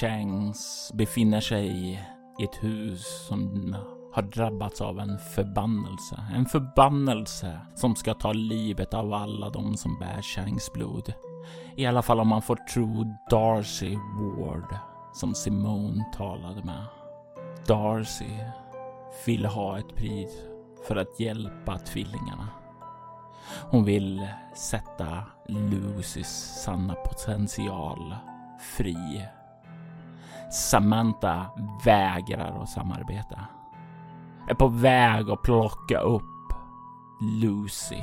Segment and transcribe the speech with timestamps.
[0.00, 1.98] Shanks befinner sig i
[2.44, 3.76] ett hus som
[4.14, 6.24] har drabbats av en förbannelse.
[6.34, 11.12] En förbannelse som ska ta livet av alla de som bär Shanks blod.
[11.76, 13.96] I alla fall om man får tro Darcy
[14.38, 14.76] Ward
[15.14, 16.84] som Simone talade med.
[17.66, 18.38] Darcy
[19.26, 20.30] vill ha ett pris
[20.88, 22.48] för att hjälpa tvillingarna.
[23.70, 28.16] Hon vill sätta Lucys sanna potential
[28.76, 29.28] fri.
[30.50, 31.46] Samantha
[31.84, 33.40] vägrar att samarbeta.
[34.48, 36.52] Är på väg att plocka upp
[37.20, 38.02] Lucy.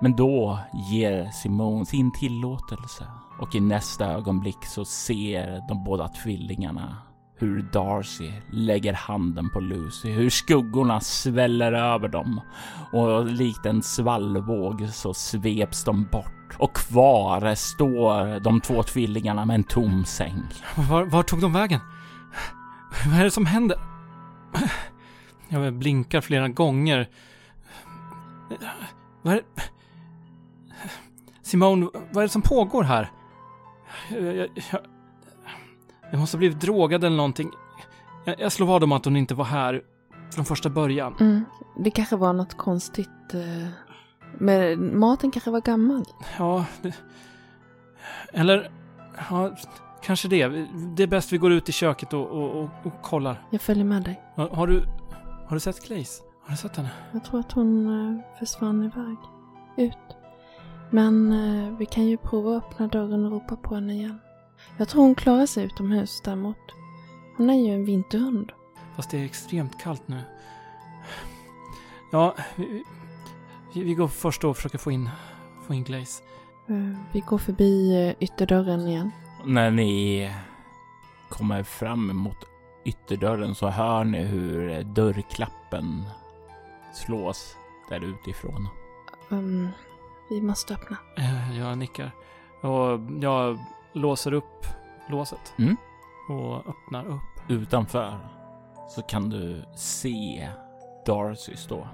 [0.00, 3.06] Men då ger Simone sin tillåtelse
[3.38, 6.96] och i nästa ögonblick så ser de båda tvillingarna
[7.38, 12.40] hur Darcy lägger handen på Lucy, hur skuggorna sväller över dem
[12.92, 19.54] och likt en svallvåg så sveps de bort och kvar står de två tvillingarna med
[19.54, 20.42] en tom säng.
[20.90, 21.80] Var, var tog de vägen?
[23.06, 23.78] Vad är det som händer?
[25.48, 27.08] Jag blinkar flera gånger.
[29.22, 29.62] Vad är det?
[31.42, 33.10] Simone, vad är det som pågår här?
[34.08, 34.80] Jag, jag, jag,
[36.10, 37.50] jag måste ha blivit drogad eller någonting.
[38.24, 39.82] Jag, jag slår vad om att hon inte var här
[40.34, 41.14] från första början.
[41.20, 41.44] Mm.
[41.78, 43.34] Det kanske var något konstigt.
[43.34, 43.68] eh,
[44.38, 46.04] Men maten kanske var gammal.
[46.38, 46.94] Ja, det,
[48.32, 48.70] eller...
[49.30, 49.56] Ja,
[50.02, 50.48] kanske det.
[50.96, 53.42] Det är bäst vi går ut i köket och, och, och, och kollar.
[53.50, 54.22] Jag följer med dig.
[54.36, 54.84] Har, har du...
[55.46, 56.22] Har du sett Glaze?
[56.44, 56.90] Har du sett henne?
[57.12, 57.86] Jag tror att hon
[58.16, 59.16] eh, försvann iväg.
[59.76, 59.98] Ut.
[60.90, 64.20] Men eh, vi kan ju prova att öppna dörren och ropa på henne igen.
[64.76, 66.58] Jag tror hon klarar sig utomhus däremot.
[67.36, 68.52] Hon är ju en vinterhund.
[68.96, 70.20] Fast det är extremt kallt nu.
[72.12, 72.84] Ja, vi,
[73.74, 75.10] vi, vi går först och försöker få in,
[75.66, 76.22] få in Glaze.
[76.68, 79.10] Eh, Vi går förbi eh, ytterdörren igen.
[79.44, 80.30] När ni
[81.28, 82.36] kommer fram mot
[82.84, 86.02] ytterdörren så hör ni hur dörrklappen
[86.94, 87.56] slås
[87.88, 88.68] där utifrån.
[89.28, 89.68] Um,
[90.30, 90.96] vi måste öppna.
[91.16, 92.10] Eh, Jag nickar.
[92.60, 93.58] Och jag
[93.98, 94.66] låser upp
[95.08, 95.54] låset.
[95.58, 95.76] Mm.
[96.28, 97.50] Och öppnar upp.
[97.50, 98.18] Utanför
[98.88, 100.48] så kan du se
[101.06, 101.88] Darcy stå.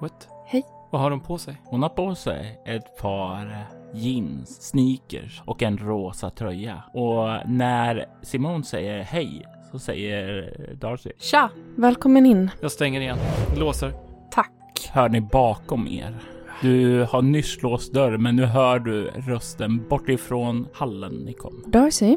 [0.00, 0.28] What?
[0.46, 0.64] Hej.
[0.90, 1.62] Vad har de på sig?
[1.64, 6.82] Hon har på sig ett par jeans, sneakers och en rosa tröja.
[6.92, 11.50] Och när Simon säger hej så säger Darcy Tja!
[11.76, 12.50] Välkommen in.
[12.60, 13.18] Jag stänger igen.
[13.56, 13.92] Låser.
[14.30, 14.52] Tack!
[14.92, 16.14] hör ni bakom er.
[16.62, 21.64] Du har nyss låst dörr men nu hör du rösten bortifrån hallen ni kom.
[21.66, 22.16] Darcy,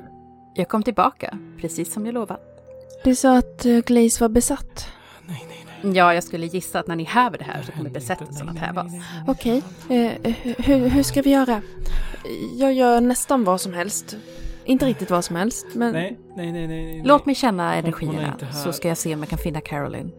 [0.56, 2.40] Jag kom tillbaka, precis som jag lovat.
[3.04, 4.88] du sa att uh, Glaze var besatt.
[5.28, 5.96] Nej, nej, nej.
[5.98, 8.92] Ja, jag skulle gissa att när ni häver det här så kommer besättelsen att hävas.
[9.28, 11.62] Okej, eh, hur, hur ska vi göra?
[12.58, 14.18] Jag gör nästan vad som helst.
[14.66, 17.02] Inte riktigt vad som helst, men Nej, nej, nej, nej, nej.
[17.06, 20.12] Låt mig känna energierna så ska jag se om jag kan finna Caroline.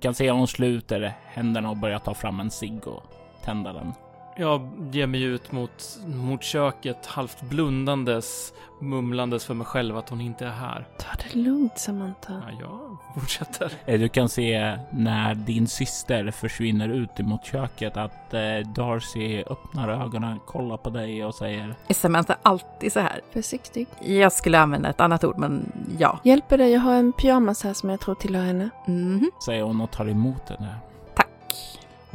[0.00, 3.02] kan se hon sluter händerna och börjar ta fram en cigg och
[3.46, 3.92] tända den.
[4.38, 10.20] Jag ger mig ut mot, mot köket, halvt blundandes, mumlandes för mig själv att hon
[10.20, 10.86] inte är här.
[10.98, 12.32] ta det lugnt Samantha.
[12.50, 13.72] Ja, jag fortsätter.
[13.86, 19.88] Eh, Du kan se när din syster försvinner ut emot köket att eh, Darcy öppnar
[19.88, 23.20] ögonen, kollar på dig och säger Är Samantha alltid så här?
[23.32, 23.86] Försiktig.
[24.00, 26.18] Jag skulle använda ett annat ord, men ja.
[26.24, 28.70] Hjälper det, jag har en pyjamas här som jag tror tillhör henne.
[28.86, 29.30] Mhm.
[29.44, 30.46] säger hon och tar emot.
[30.46, 30.58] Tack.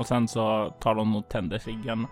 [0.01, 2.07] Och sen så tar hon och tänder ciggen.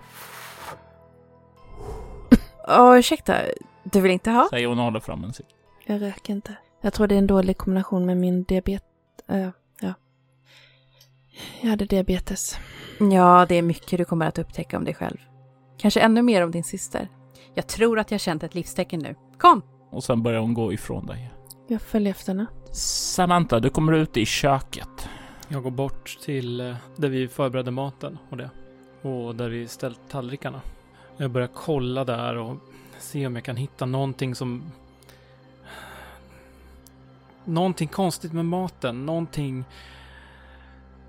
[2.68, 3.36] Åh, ursäkta.
[3.84, 4.48] Du vill inte ha?
[4.50, 5.46] Säger hon och håller fram en cigg.
[5.86, 6.56] Jag röker inte.
[6.82, 8.88] Jag tror det är en dålig kombination med min diabetes.
[9.28, 9.94] ja.
[11.62, 12.58] Jag hade diabetes.
[13.00, 15.18] Ja, det är mycket du kommer att upptäcka om dig själv.
[15.78, 17.08] Kanske ännu mer om din syster.
[17.54, 19.16] Jag tror att jag känt ett livstecken nu.
[19.38, 19.62] Kom!
[19.92, 21.34] Och sen börjar hon gå ifrån dig.
[21.68, 22.46] Jag följer efter henne.
[22.72, 25.10] Samantha, du kommer ut i köket.
[25.52, 28.50] Jag går bort till eh, där vi förberedde maten och det.
[29.02, 30.62] och där vi ställt tallrikarna.
[31.18, 32.58] Jag börjar kolla där och
[33.00, 34.72] se om jag kan hitta någonting som...
[37.46, 39.06] Någonting konstigt med maten.
[39.06, 39.66] Någonting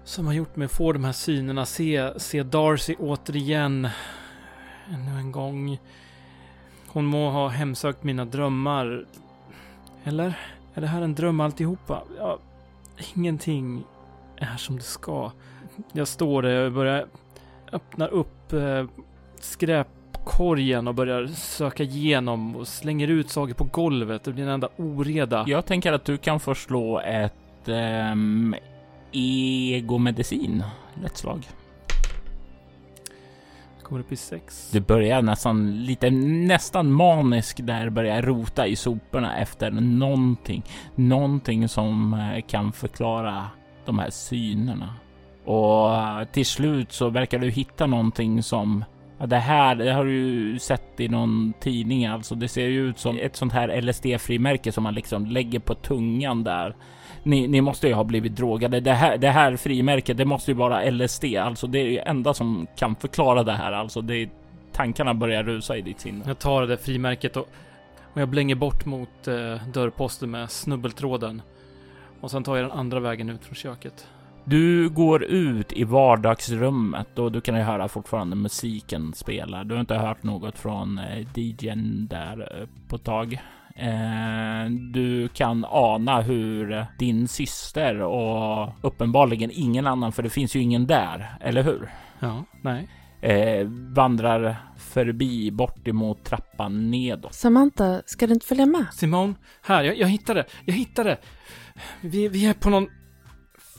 [0.04, 1.66] som har gjort mig få de här synerna.
[1.66, 3.88] Se, se Darcy återigen.
[4.90, 5.78] Ännu en gång.
[6.86, 9.06] Hon må ha hemsökt mina drömmar.
[10.04, 10.38] Eller?
[10.74, 12.02] Är det här en dröm alltihopa?
[12.18, 12.38] Ja,
[13.14, 13.84] ingenting
[14.40, 15.32] är som det ska.
[15.92, 17.06] Jag står där och börjar
[17.72, 18.84] öppna upp eh,
[19.40, 24.24] skräpkorgen och börjar söka igenom och slänger ut saker på golvet.
[24.24, 25.44] Det blir en enda oreda.
[25.48, 27.68] Jag tänker att du kan få slå ett
[28.12, 28.54] um,
[29.12, 30.64] egomedicin.
[31.02, 31.48] Lätt slag.
[33.82, 34.70] Kommer upp i sex.
[34.72, 40.62] Du börjar nästan lite nästan manisk där börjar rota i soporna efter någonting.
[40.94, 43.46] Någonting som eh, kan förklara
[43.86, 44.94] de här synerna.
[45.44, 48.84] Och eh, till slut så verkar du hitta någonting som
[49.20, 52.34] Ja, det här det har du ju sett i någon tidning alltså.
[52.34, 56.44] Det ser ju ut som ett sånt här LSD-frimärke som man liksom lägger på tungan
[56.44, 56.76] där.
[57.22, 58.80] Ni, ni måste ju ha blivit drogade.
[58.80, 61.24] Det här, det här frimärket, det måste ju vara LSD.
[61.24, 63.72] Alltså det är det enda som kan förklara det här.
[63.72, 64.30] Alltså det är
[64.72, 66.24] tankarna börjar rusa i ditt sinne.
[66.26, 67.48] Jag tar det frimärket och,
[68.12, 71.42] och jag blänger bort mot eh, dörrposten med snubbeltråden.
[72.20, 74.06] Och sen tar jag den andra vägen ut från köket.
[74.44, 79.64] Du går ut i vardagsrummet och du kan ju höra fortfarande musiken spela.
[79.64, 83.40] Du har inte hört något från eh, DJn där eh, på ett tag.
[83.76, 90.60] Eh, du kan ana hur din syster och uppenbarligen ingen annan, för det finns ju
[90.60, 91.90] ingen där, eller hur?
[92.18, 92.88] Ja, nej.
[93.22, 97.34] Eh, vandrar förbi bort emot trappan nedåt.
[97.34, 98.86] Samantha, ska du inte följa med?
[98.92, 101.18] Simon, här, jag, jag hittade, jag hittade.
[102.00, 102.88] Vi, vi är på någon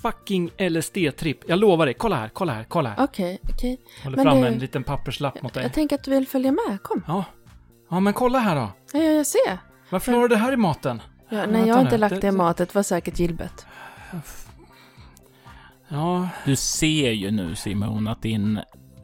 [0.02, 1.38] fucking LSD-tripp.
[1.48, 3.04] Jag lovar dig, kolla här, kolla här, kolla här.
[3.04, 3.80] Okej, okej.
[4.04, 5.64] Håller men fram det- en liten papperslapp mot dig.
[5.64, 6.84] Jag tänker att du vill följa med.
[6.84, 7.04] Kom.
[7.08, 7.26] Ja.
[7.90, 8.72] Ja, men kolla här då.
[8.94, 9.58] Ja, ja, jag ser.
[9.90, 11.02] Varför har du det här i maten?
[11.30, 12.70] Ja, Vänta nej, jag har nu, inte lagt det- i matet.
[12.70, 13.66] Det var säkert Gilbert.
[15.88, 18.60] Ja, Du ser ju nu Simon att din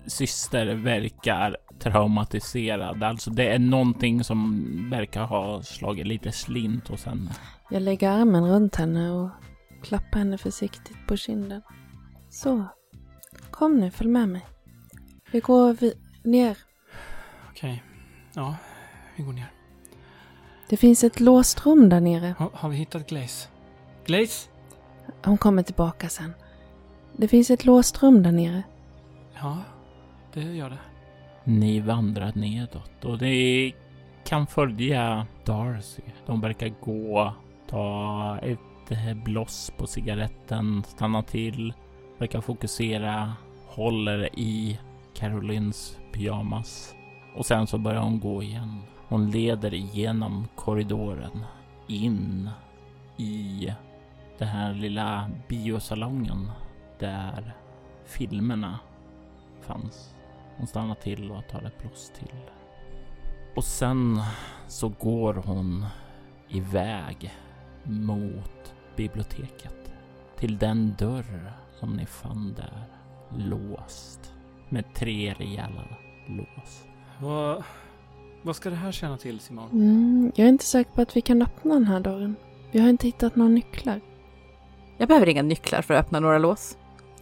[0.07, 3.03] syster verkar traumatiserad.
[3.03, 7.31] Alltså det är någonting som verkar ha slagit lite slint hos henne.
[7.69, 9.29] Jag lägger armen runt henne och
[9.83, 11.61] klappar henne försiktigt på kinden.
[12.29, 12.63] Så.
[13.51, 14.45] Kom nu, följ med mig.
[15.31, 15.93] Vi går vi
[16.23, 16.57] ner.
[17.49, 17.83] okej.
[18.33, 18.55] Ja,
[19.15, 19.51] vi går ner.
[20.69, 22.35] Det finns ett låst rum där nere.
[22.37, 23.47] Har, har vi hittat Glaze?
[24.05, 24.49] Glaze?
[25.25, 26.33] Hon kommer tillbaka sen.
[27.17, 28.63] Det finns ett låst rum där nere.
[29.33, 29.57] Ja,
[30.41, 30.79] det gör det.
[31.43, 33.75] Ni vandrar nedåt och ni
[34.25, 36.01] kan följa Darcy.
[36.25, 37.33] De verkar gå,
[37.69, 41.73] ta ett eh, bloss på cigaretten, stanna till,
[42.17, 43.33] verkar fokusera,
[43.67, 44.79] håller i
[45.13, 46.95] Carolines pyjamas
[47.35, 48.81] och sen så börjar hon gå igen.
[49.07, 51.43] Hon leder igenom korridoren
[51.87, 52.49] in
[53.17, 53.73] i
[54.37, 56.51] den här lilla biosalongen
[56.99, 57.55] där
[58.05, 58.79] filmerna
[59.61, 60.16] fanns.
[60.57, 62.49] Hon stannar till och tar ett bloss till.
[63.55, 64.21] Och sen
[64.67, 65.85] så går hon
[66.49, 67.33] iväg
[67.83, 69.91] mot biblioteket.
[70.35, 72.83] Till den dörr som ni fann där.
[73.37, 74.33] Låst.
[74.69, 75.83] Med tre rejäla
[76.27, 76.83] lås.
[77.21, 77.63] Vad,
[78.41, 79.69] vad ska det här tjäna till, Simon?
[79.71, 82.35] Mm, jag är inte säker på att vi kan öppna den här dörren.
[82.71, 84.01] Vi har inte hittat några nycklar.
[84.97, 86.77] Jag behöver inga nycklar för att öppna några lås.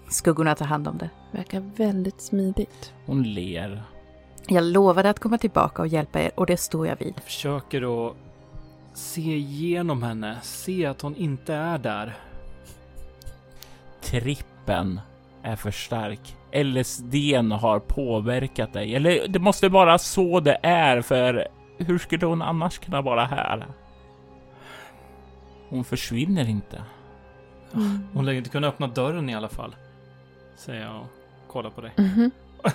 [0.09, 1.09] Skuggorna tar hand om det.
[1.35, 2.93] Verkar väldigt smidigt.
[3.05, 3.83] Hon ler.
[4.47, 7.13] Jag lovade att komma tillbaka och hjälpa er och det står jag vid.
[7.15, 8.15] Jag försöker att
[8.93, 12.17] se igenom henne, se att hon inte är där.
[14.01, 14.99] Trippen
[15.43, 16.35] är för stark.
[16.53, 18.95] LSDn har påverkat dig.
[18.95, 23.65] Eller det måste vara så det är för hur skulle hon annars kunna vara här?
[25.69, 26.83] Hon försvinner inte.
[27.73, 28.07] Mm.
[28.13, 29.75] Hon lär inte kunna öppna dörren i alla fall.
[30.55, 31.14] Säger jag och
[31.55, 31.91] kollar på dig.
[31.97, 32.31] Mhm.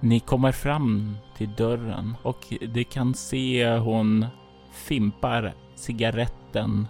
[0.00, 4.26] Ni kommer fram till dörren och det kan se hon
[4.72, 6.88] fimpar cigaretten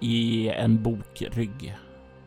[0.00, 1.76] i en bokrygg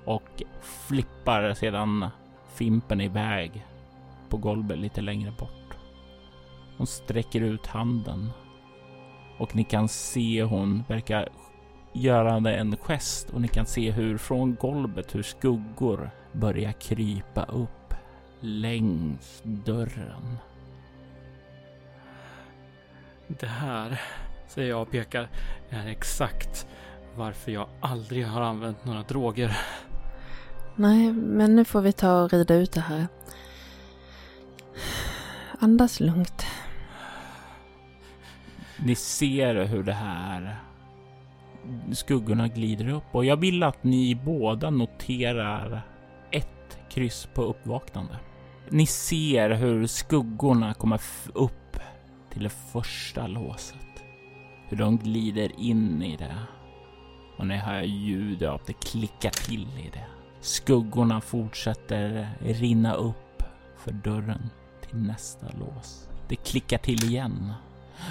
[0.05, 2.07] och flippar sedan
[2.53, 3.65] fimpen iväg
[4.29, 5.77] på golvet lite längre bort.
[6.77, 8.29] Hon sträcker ut handen
[9.37, 11.29] och ni kan se hon verkar
[11.93, 17.93] göra en gest och ni kan se hur från golvet hur skuggor börjar krypa upp
[18.39, 20.37] längs dörren.
[23.27, 24.01] Det här,
[24.47, 25.29] säger jag och pekar,
[25.69, 26.67] är exakt
[27.15, 29.57] varför jag aldrig har använt några droger.
[30.75, 33.07] Nej, men nu får vi ta och rida ut det här.
[35.59, 36.45] Andas lugnt.
[38.77, 40.59] Ni ser hur det här
[41.91, 45.81] skuggorna glider upp och jag vill att ni båda noterar
[46.31, 48.17] ett kryss på uppvaknande.
[48.69, 51.01] Ni ser hur skuggorna kommer
[51.33, 51.77] upp
[52.29, 53.77] till det första låset.
[54.69, 56.37] Hur de glider in i det.
[57.37, 60.05] Och ni hör ljudet av det klickar till i det.
[60.39, 63.43] Skuggorna fortsätter rinna upp
[63.77, 64.49] för dörren
[64.81, 66.09] till nästa lås.
[66.27, 67.53] Det klickar till igen.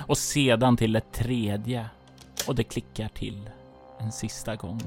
[0.06, 1.86] Och sedan till det tredje.
[2.48, 3.50] Och det klickar till
[3.98, 4.80] en sista gång.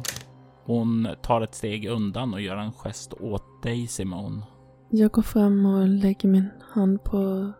[0.63, 4.41] Hon tar ett steg undan och gör en gest åt dig Simone.
[4.89, 7.51] Jag går fram och lägger min hand på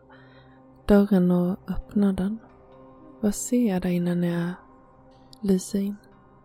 [0.86, 2.40] dörren och öppnar den.
[3.22, 4.52] Vad ser jag där inne när jag
[5.42, 5.96] lyser in?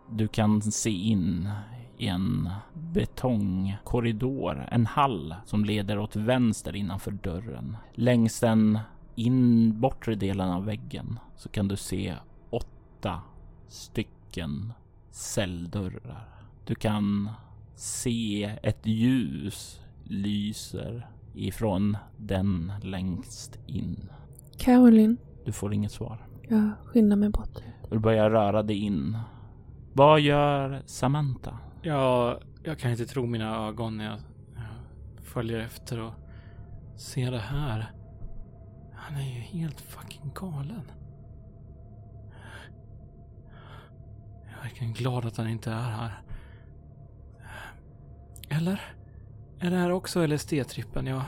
[0.09, 1.49] Du kan se in
[1.97, 7.77] i en betongkorridor, en hall som leder åt vänster innanför dörren.
[7.93, 8.79] Längs den
[9.15, 12.15] in bortre delen av väggen så kan du se
[12.49, 13.21] åtta
[13.71, 14.73] stycken
[15.11, 16.27] celldörrar.
[16.65, 17.29] Du kan
[17.75, 24.09] se ett ljus lyser ifrån den längst in.
[24.57, 26.27] Caroline, Du får inget svar.
[26.49, 27.57] jag skyndar mig bort.
[27.89, 29.17] Du börjar röra dig in.
[29.93, 31.57] Vad gör Samantha?
[31.81, 34.19] Jag, jag kan inte tro mina ögon när jag,
[35.17, 36.13] jag följer efter och
[36.97, 37.91] ser det här.
[38.95, 40.91] Han är ju helt fucking galen.
[44.33, 46.21] Jag är verkligen glad att han inte är här.
[48.49, 48.81] Eller?
[49.59, 51.07] Är det här också LSD-trippen?
[51.07, 51.21] Jag,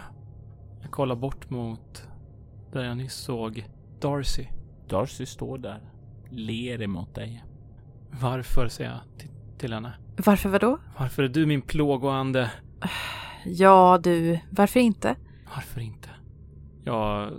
[0.81, 2.07] jag kollar bort mot
[2.71, 3.65] där jag nyss såg
[3.99, 4.47] Darcy.
[4.89, 5.81] Darcy står där,
[6.29, 7.43] ler emot dig.
[8.21, 9.93] Varför, säger jag till, till henne.
[10.25, 10.77] Varför vadå?
[10.99, 12.51] Varför är du min plågoande?
[13.45, 15.15] Ja, du, varför inte?
[15.55, 16.09] Varför inte?
[16.83, 17.31] Jag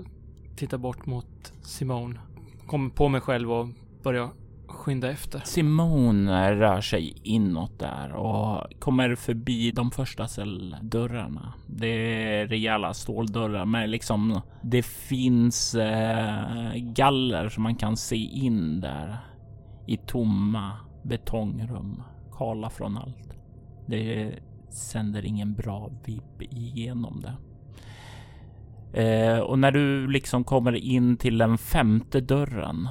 [0.57, 2.21] tittar bort mot Simone.
[2.67, 3.69] Kommer på mig själv och
[4.03, 4.31] börjar
[4.69, 5.43] skynda efter.
[5.45, 11.55] Simone rör sig inåt där och kommer förbi de första celldörrarna.
[11.67, 18.81] Det är rejäla ståldörrar men liksom det finns eh, galler som man kan se in
[18.81, 19.19] där
[19.87, 22.03] i tomma betongrum.
[22.39, 23.39] Kala från allt.
[23.87, 24.33] Det
[24.71, 27.35] sänder ingen bra vibb igenom det.
[28.95, 32.89] Eh, och när du liksom kommer in till den femte dörren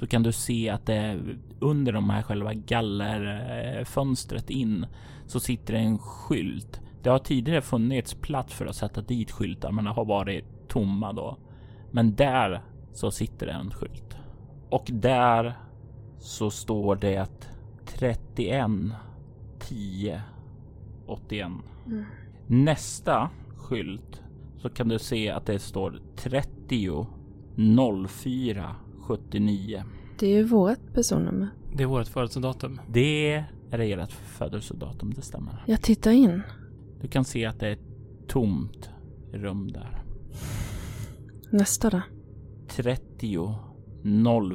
[0.00, 1.18] så kan du se att det
[1.58, 4.86] under de här själva gallerfönstret in
[5.26, 6.80] så sitter en skylt.
[7.02, 11.12] Det har tidigare funnits plats för att sätta dit skyltar, men det har varit tomma
[11.12, 11.38] då.
[11.90, 14.16] Men där så sitter det en skylt
[14.70, 15.54] och där
[16.18, 17.26] så står det
[17.86, 18.70] 31
[19.58, 20.22] 10
[21.06, 21.48] 81.
[21.86, 22.04] Mm.
[22.46, 24.22] Nästa skylt
[24.58, 27.06] så kan du se att det står 30
[28.08, 28.76] 04
[29.10, 29.82] 79.
[30.18, 31.48] Det är ju vårt personnummer.
[31.76, 32.80] Det är vårt födelsedatum.
[32.88, 35.64] Det är ert födelsedatum, det stämmer.
[35.66, 36.42] Jag tittar in.
[37.00, 38.90] Du kan se att det är ett tomt
[39.32, 40.02] rum där.
[41.50, 42.00] Nästa då.
[42.68, 43.54] 30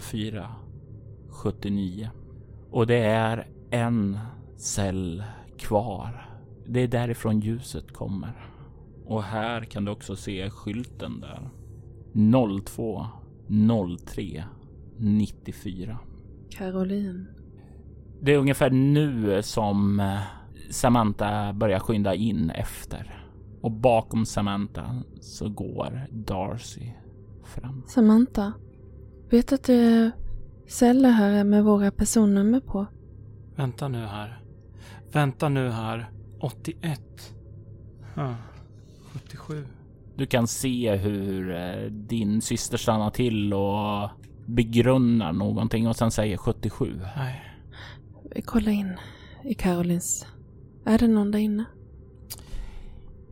[0.01, 0.51] 04
[1.29, 2.09] 79.
[2.71, 4.19] Och det är en
[4.57, 5.23] cell
[5.57, 6.29] kvar.
[6.67, 8.49] Det är därifrån ljuset kommer.
[9.05, 11.49] Och här kan du också se skylten där.
[12.65, 13.07] 02
[13.47, 14.43] 03
[14.97, 15.97] 94.
[16.49, 17.27] Caroline.
[18.21, 20.19] Det är ungefär nu som eh,
[20.69, 23.25] Samantha börjar skynda in efter.
[23.61, 26.91] Och bakom Samantha så går Darcy
[27.43, 27.83] fram.
[27.87, 28.53] Samantha.
[29.29, 30.11] Vet att det är
[30.67, 32.85] celler här med våra personnummer på?
[33.55, 34.41] Vänta nu här.
[35.11, 36.09] Vänta nu här.
[36.39, 37.01] 81.
[38.15, 38.33] Ah,
[39.13, 39.65] 77.
[40.17, 44.09] Du kan se hur eh, din syster stannar till och
[44.45, 47.01] begrunnar någonting och sen säger 77.
[47.17, 47.41] Nej.
[48.35, 48.97] Vi kollar in
[49.43, 50.27] i Carolines.
[50.85, 51.65] Är det någon där inne?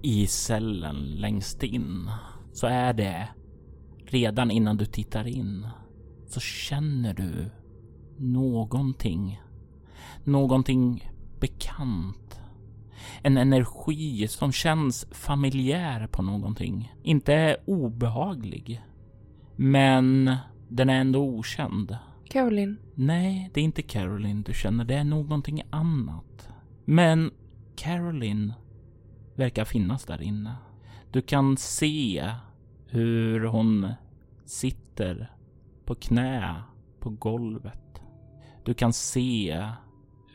[0.01, 2.09] I cellen längst in
[2.53, 3.27] så är det
[4.05, 5.67] redan innan du tittar in
[6.27, 7.49] så känner du
[8.17, 9.41] någonting.
[10.23, 12.39] Någonting bekant.
[13.21, 16.93] En energi som känns familjär på någonting.
[17.03, 18.81] Inte obehaglig.
[19.55, 20.35] Men
[20.67, 21.97] den är ändå okänd.
[22.29, 22.77] Caroline.
[22.95, 24.85] Nej, det är inte Caroline du känner.
[24.85, 26.49] Det är någonting annat.
[26.85, 27.31] Men
[27.75, 28.53] Caroline
[29.35, 30.55] verkar finnas där inne.
[31.11, 32.31] Du kan se
[32.87, 33.93] hur hon
[34.45, 35.31] sitter
[35.85, 36.55] på knä
[36.99, 38.01] på golvet.
[38.65, 39.65] Du kan se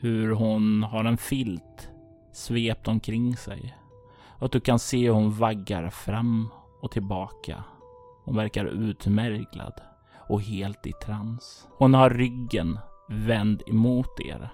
[0.00, 1.90] hur hon har en filt
[2.38, 3.75] svept omkring sig.
[4.38, 6.49] Och du kan se hur hon vaggar fram
[6.80, 7.64] och tillbaka.
[8.25, 9.80] Hon verkar utmärglad
[10.28, 11.68] och helt i trans.
[11.78, 12.78] Hon har ryggen
[13.09, 14.50] vänd emot er.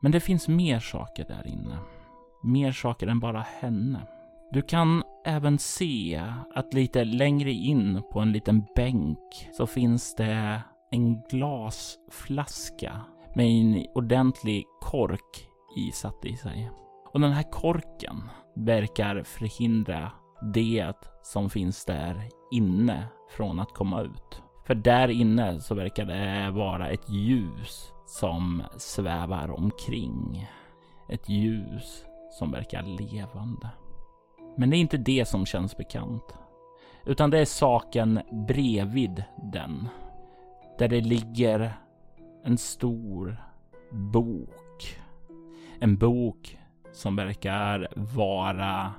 [0.00, 1.78] Men det finns mer saker där inne.
[2.42, 4.06] Mer saker än bara henne.
[4.52, 10.62] Du kan även se att lite längre in på en liten bänk så finns det
[10.90, 13.00] en glasflaska
[13.34, 15.47] med en ordentlig kork
[15.78, 16.70] isatt i sig.
[17.12, 20.12] Och den här korken verkar förhindra
[20.54, 24.42] det som finns där inne från att komma ut.
[24.66, 30.48] För där inne så verkar det vara ett ljus som svävar omkring.
[31.08, 33.70] Ett ljus som verkar levande.
[34.56, 36.38] Men det är inte det som känns bekant.
[37.06, 39.88] Utan det är saken bredvid den.
[40.78, 41.72] Där det ligger
[42.44, 43.36] en stor
[43.90, 44.67] bok.
[45.80, 46.58] En bok
[46.92, 48.92] som verkar vara...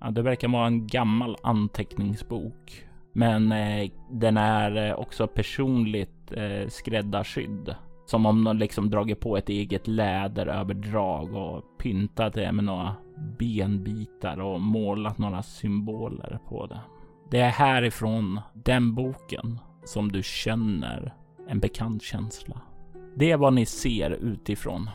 [0.00, 2.86] Ja, det verkar vara en gammal anteckningsbok.
[3.12, 7.74] Men eh, den är eh, också personligt eh, skräddarsydd.
[8.06, 12.94] Som om de liksom dragit på ett eget läderöverdrag och pyntat det med några
[13.38, 16.80] benbitar och målat några symboler på det.
[17.30, 21.14] Det är härifrån den boken som du känner
[21.48, 22.60] en bekant känsla.
[23.14, 24.90] Det är vad ni ser utifrån.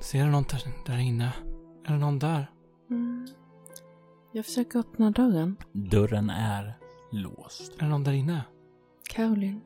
[0.00, 0.44] Ser du någon
[0.86, 1.32] där, inne?
[1.84, 2.50] Är det någon där?
[2.90, 3.26] Mm.
[4.32, 5.56] Jag försöker öppna dörren.
[5.72, 6.78] Dörren är
[7.12, 7.76] låst.
[7.78, 8.44] Är det någon där inne?
[9.10, 9.60] Caroline.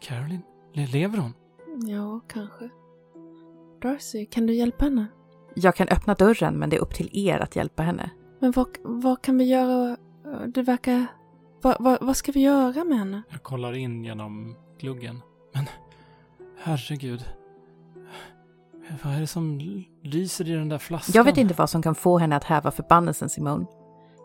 [0.00, 0.42] Caroline?
[0.72, 1.34] Le- lever hon?
[1.86, 2.70] Ja, kanske.
[3.82, 5.06] Darcy, kan du hjälpa henne?
[5.54, 8.10] Jag kan öppna dörren men det är upp till er att hjälpa henne.
[8.38, 9.96] Men vad, vad kan vi göra?
[10.48, 11.06] Det verkar...
[11.62, 13.22] Vad, vad, vad ska vi göra med henne?
[13.28, 15.20] Jag kollar in genom gluggen.
[15.54, 15.64] Men
[16.58, 17.24] herregud.
[19.02, 19.58] Vad är det som
[20.02, 21.12] lyser i den där flaskan?
[21.16, 23.66] Jag vet inte vad som kan få henne att häva förbannelsen Simone.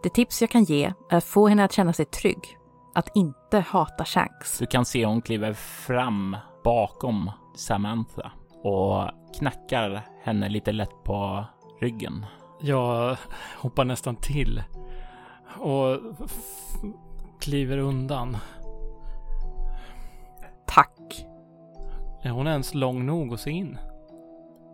[0.04, 2.58] Det tips jag kan ge är att få henne att känna sig trygg.
[2.96, 4.58] Att inte hata Shanks.
[4.60, 8.32] Du kan se hon kliver fram bakom Samantha
[8.64, 11.46] och knackar henne lite lätt på
[11.82, 12.26] ryggen.
[12.62, 13.18] Jag
[13.58, 14.64] hoppar nästan till.
[15.60, 16.00] Och
[17.40, 18.38] kliver undan.
[20.68, 21.26] Tack.
[22.22, 23.78] Är hon ens lång nog att se in?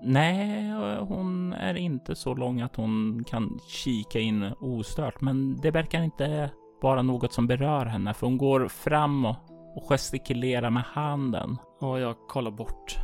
[0.04, 6.04] Nej, hon är inte så lång att hon kan kika in ostört, men det verkar
[6.04, 6.50] inte
[6.82, 9.36] vara något som berör henne, för hon går fram och
[9.76, 11.58] och gestikulerar med handen.
[11.80, 12.96] Och jag kollar bort.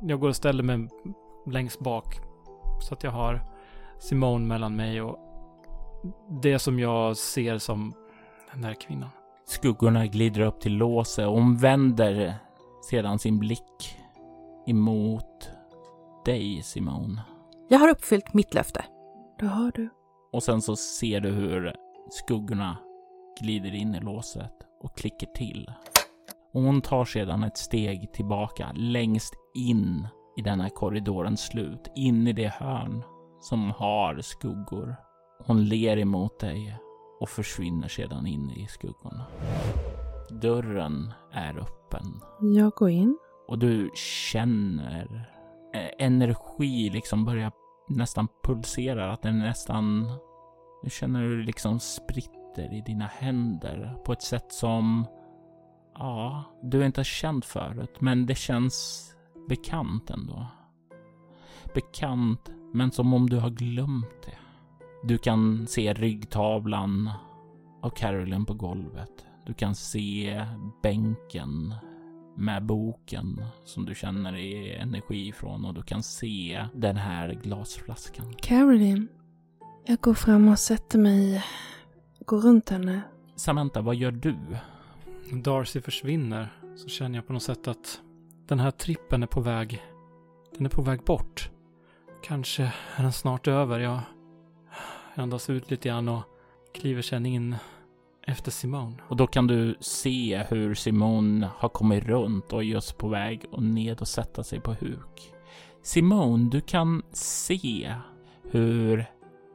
[0.00, 0.88] Jag går och ställer mig
[1.46, 2.16] längst bak.
[2.88, 3.42] Så att jag har
[3.98, 5.18] Simone mellan mig och
[6.42, 7.92] det som jag ser som
[8.52, 9.08] den där kvinnan.
[9.44, 12.34] Skuggorna glider upp till låset och hon vänder
[12.90, 13.96] sedan sin blick
[14.66, 15.50] emot
[16.24, 17.22] dig, Simone.
[17.68, 18.84] Jag har uppfyllt mitt löfte.
[19.38, 19.88] Det har du.
[20.32, 21.74] Och sen så ser du hur
[22.10, 22.76] skuggorna
[23.40, 25.72] glider in i låset och klickar till.
[26.52, 32.26] Och hon tar sedan ett steg tillbaka längst in i den här korridorens slut, in
[32.26, 33.02] i det hörn
[33.40, 34.96] som har skuggor.
[35.46, 36.76] Hon ler emot dig
[37.20, 39.24] och försvinner sedan in i skuggorna.
[40.30, 43.18] Dörren är öppen Jag går in
[43.50, 45.30] och du känner
[45.74, 47.52] eh, energi liksom börja
[47.88, 50.12] nästan pulsera, att den nästan...
[50.82, 55.06] Du känner hur det liksom spritter i dina händer på ett sätt som...
[55.94, 59.06] Ja, du inte har känt förut, men det känns
[59.48, 60.46] bekant ändå.
[61.74, 64.38] Bekant, men som om du har glömt det.
[65.02, 67.10] Du kan se ryggtavlan
[67.82, 69.26] av Carolyn på golvet.
[69.46, 70.44] Du kan se
[70.82, 71.74] bänken
[72.36, 74.32] med boken som du känner
[74.80, 78.34] energi ifrån och du kan se den här glasflaskan.
[78.34, 79.08] Caroline.
[79.84, 81.44] Jag går fram och sätter mig.
[82.26, 83.00] Går runt henne.
[83.36, 84.36] Samantha, vad gör du?
[85.30, 88.00] När Darcy försvinner så känner jag på något sätt att
[88.46, 89.82] den här trippen är på väg.
[90.56, 91.50] Den är på väg bort.
[92.22, 92.62] Kanske
[92.96, 93.80] är den snart över.
[93.80, 94.00] Jag
[95.14, 96.22] andas ut lite grann och
[96.74, 97.56] kliver sen in
[98.30, 98.96] efter Simone.
[99.08, 103.44] Och då kan du se hur Simone har kommit runt och är just på väg
[103.52, 105.34] och ned och sätta sig på huk.
[105.82, 107.94] Simone, du kan se
[108.50, 109.06] hur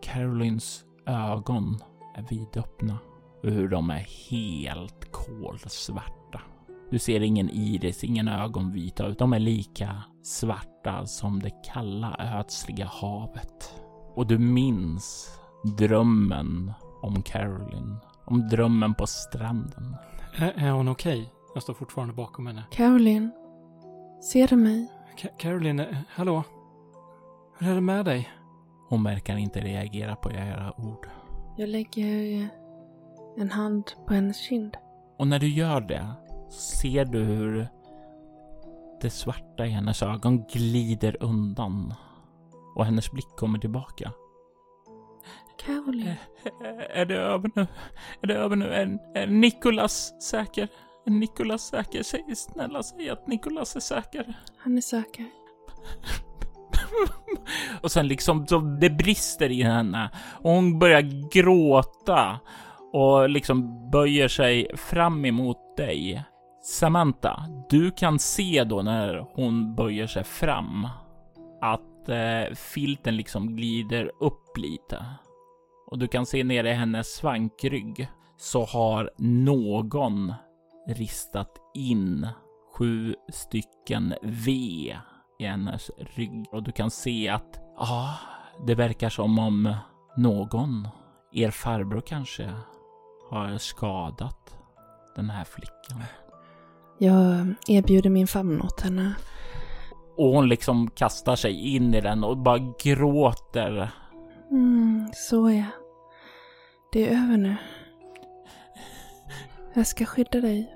[0.01, 1.77] Carolines ögon
[2.15, 2.97] är vidöppna
[3.43, 6.41] och hur de är helt kolsvarta.
[6.91, 12.85] Du ser ingen iris, ingen ögonvita, utan de är lika svarta som det kalla ödsliga
[12.85, 13.81] havet.
[14.15, 15.29] Och du minns
[15.77, 19.95] drömmen om Caroline, om drömmen på stranden.
[20.35, 21.33] Är, är hon okej?
[21.53, 22.63] Jag står fortfarande bakom henne.
[22.71, 23.31] Caroline.
[24.31, 24.91] Ser du mig?
[25.17, 26.43] Ka- Caroline, eh, hallå?
[27.59, 28.29] Hur är det med dig?
[28.89, 31.07] Hon verkar inte reagera på era ord.
[31.57, 32.47] Jag lägger
[33.37, 34.77] en hand på hennes kind.
[35.17, 36.07] Och när du gör det
[36.49, 37.67] ser du hur
[39.01, 41.93] det svarta i hennes ögon glider undan
[42.75, 44.11] och hennes blick kommer tillbaka.
[45.57, 46.15] Caroline.
[46.89, 47.67] Är det över nu?
[48.21, 48.73] Är det över nu?
[48.73, 50.67] Är, är Nikolas säker?
[51.05, 52.03] Är Nikolas säker?
[52.03, 54.33] Säg snälla, säg att Nikolas är säker.
[54.57, 55.25] Han är säker.
[57.81, 60.09] och sen liksom så det brister i henne
[60.43, 62.39] och hon börjar gråta
[62.93, 66.23] och liksom böjer sig fram emot dig.
[66.63, 70.87] Samantha, du kan se då när hon böjer sig fram
[71.61, 75.05] att eh, filten liksom glider upp lite
[75.95, 80.33] och du kan se nere i hennes svankrygg så har någon
[80.87, 82.27] ristat in
[82.73, 84.51] sju stycken V
[85.39, 88.15] i hennes rygg och du kan se att ja,
[88.67, 89.75] det verkar som om
[90.17, 90.87] någon,
[91.33, 92.53] er farbror kanske,
[93.29, 94.57] har skadat
[95.15, 96.03] den här flickan.
[96.97, 99.15] Jag erbjuder min famn åt henne.
[100.17, 103.91] Och hon liksom kastar sig in i den och bara gråter.
[104.51, 105.65] Mm, så ja.
[106.95, 107.55] Det är över nu.
[109.73, 110.73] Jag ska skydda dig.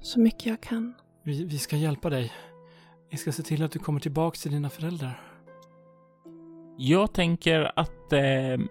[0.00, 0.94] Så mycket jag kan.
[1.22, 2.32] Vi, vi ska hjälpa dig.
[3.10, 5.20] Vi ska se till att du kommer tillbaka till dina föräldrar.
[6.78, 8.66] Jag tänker att eh,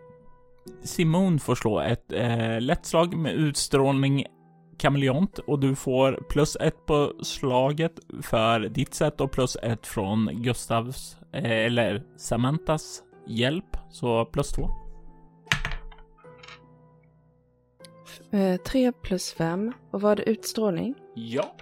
[0.83, 4.25] Simon får slå ett eh, lätt slag med utstrålning
[4.77, 10.29] kameleont och du får plus ett på slaget för ditt sätt och plus ett från
[10.33, 14.84] Gustavs eh, eller Samantas hjälp, så plus två.
[18.31, 19.71] Eh, tre plus fem.
[19.91, 20.23] Vad var det?
[20.29, 20.95] Utstrålning?
[21.15, 21.55] Ja.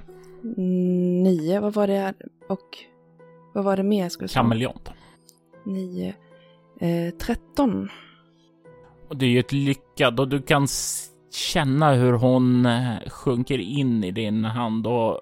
[0.43, 1.59] Mm, Nio.
[1.59, 2.13] Vad var det?
[2.49, 2.77] Och
[3.53, 4.41] vad var det mer jag skulle slå?
[4.41, 4.89] Kameleont.
[5.65, 6.13] Nio.
[6.79, 7.89] Eh, tretton.
[9.09, 10.67] Och det är ju ett lyckad och du kan
[11.31, 15.19] känna hur hon eh, sjunker in i din hand och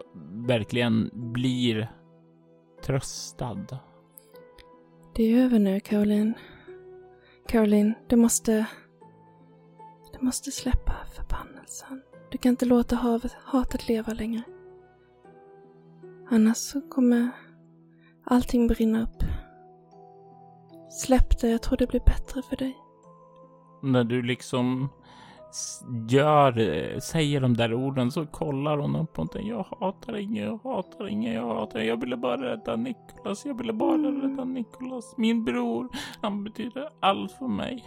[0.48, 1.92] verkligen blir
[2.86, 3.80] tröstad.
[5.16, 6.34] Det är över nu, Caroline.
[7.48, 8.66] Caroline, du måste...
[10.22, 12.02] Du måste släppa förbannelsen.
[12.32, 14.44] Du kan inte låta havet, hatet leva längre.
[16.30, 17.30] Annars så kommer
[18.24, 19.24] allting brinna upp.
[20.90, 22.78] Släpp det, jag tror det blir bättre för dig.
[23.84, 24.90] När du liksom
[26.10, 29.48] gör, säger de där orden så kollar hon upp på dig.
[29.48, 31.90] Jag hatar ingen, jag hatar ingen, jag hatar ingen.
[31.90, 35.18] Jag ville bara rädda Nikolas, jag ville bara rädda Nikolas.
[35.18, 35.90] Min bror,
[36.22, 37.86] han betyder allt för mig.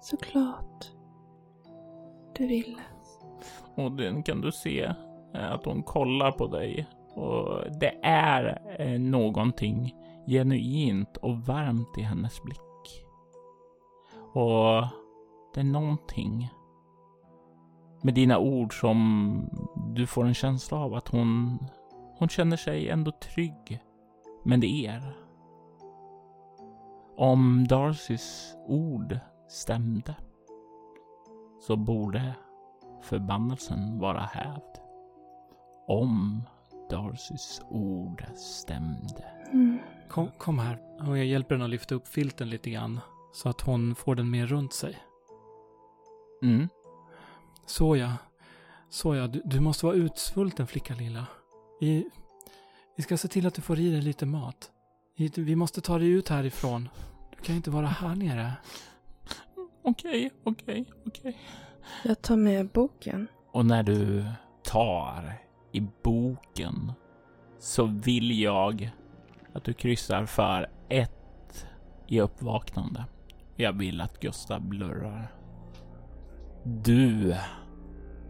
[0.00, 0.97] Såklart.
[2.38, 2.80] Du ville.
[3.74, 4.80] Och den kan du se
[5.34, 6.86] eh, att hon kollar på dig.
[7.14, 9.94] Och det är eh, någonting
[10.26, 13.04] genuint och varmt i hennes blick.
[14.32, 14.86] Och
[15.54, 16.50] det är någonting
[18.02, 19.50] med dina ord som
[19.94, 21.58] du får en känsla av att hon,
[22.18, 23.80] hon känner sig ändå trygg
[24.44, 25.16] med er.
[27.16, 30.14] Om Darcys ord stämde
[31.60, 32.34] så borde
[33.02, 34.78] förbannelsen vara hävd.
[35.86, 36.42] Om
[36.90, 39.24] Darcys ord stämde.
[39.52, 39.78] Mm.
[40.08, 43.00] Kom, kom här och jag hjälper henne att lyfta upp filten lite grann.
[43.32, 44.98] Så att hon får den mer runt sig.
[46.42, 46.68] Mm.
[47.66, 48.12] Så ja.
[48.90, 51.26] Så ja, du, du måste vara utsvulten flicka lilla.
[51.80, 52.10] Vi,
[52.96, 54.70] vi ska se till att du får i dig lite mat.
[55.16, 56.88] Vi, vi måste ta dig ut härifrån.
[57.36, 58.52] Du kan inte vara här nere.
[59.88, 61.36] Okej, okej, okej.
[62.04, 63.26] Jag tar med boken.
[63.52, 64.24] Och när du
[64.62, 65.34] tar
[65.72, 66.92] i boken
[67.58, 68.90] så vill jag
[69.52, 71.66] att du kryssar för ett
[72.06, 73.04] i uppvaknande.
[73.56, 75.32] Jag vill att Gustav blurrar.
[76.64, 77.34] Du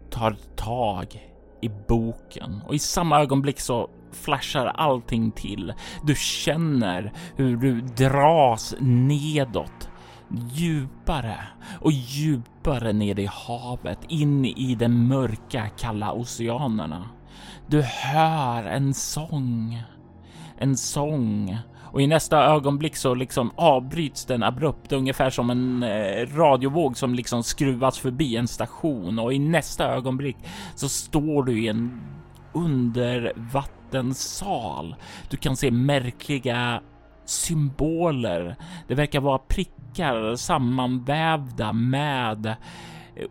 [0.09, 5.73] tar tag i boken och i samma ögonblick så flashar allting till.
[6.03, 9.88] Du känner hur du dras nedåt
[10.51, 11.37] djupare
[11.81, 17.09] och djupare ner i havet, in i de mörka, kalla oceanerna.
[17.67, 19.83] Du hör en sång,
[20.57, 21.57] en sång
[21.91, 27.13] och i nästa ögonblick så liksom avbryts den abrupt, ungefär som en eh, radiovåg som
[27.13, 30.37] liksom skruvas förbi en station och i nästa ögonblick
[30.75, 32.01] så står du i en
[32.53, 34.95] undervattensal.
[35.29, 36.81] Du kan se märkliga
[37.25, 38.55] symboler.
[38.87, 39.37] Det verkar vara
[39.89, 42.55] prickar sammanvävda med eh,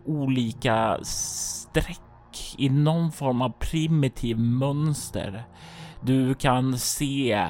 [0.05, 5.43] olika streck i någon form av primitiv mönster.
[6.01, 7.47] Du kan se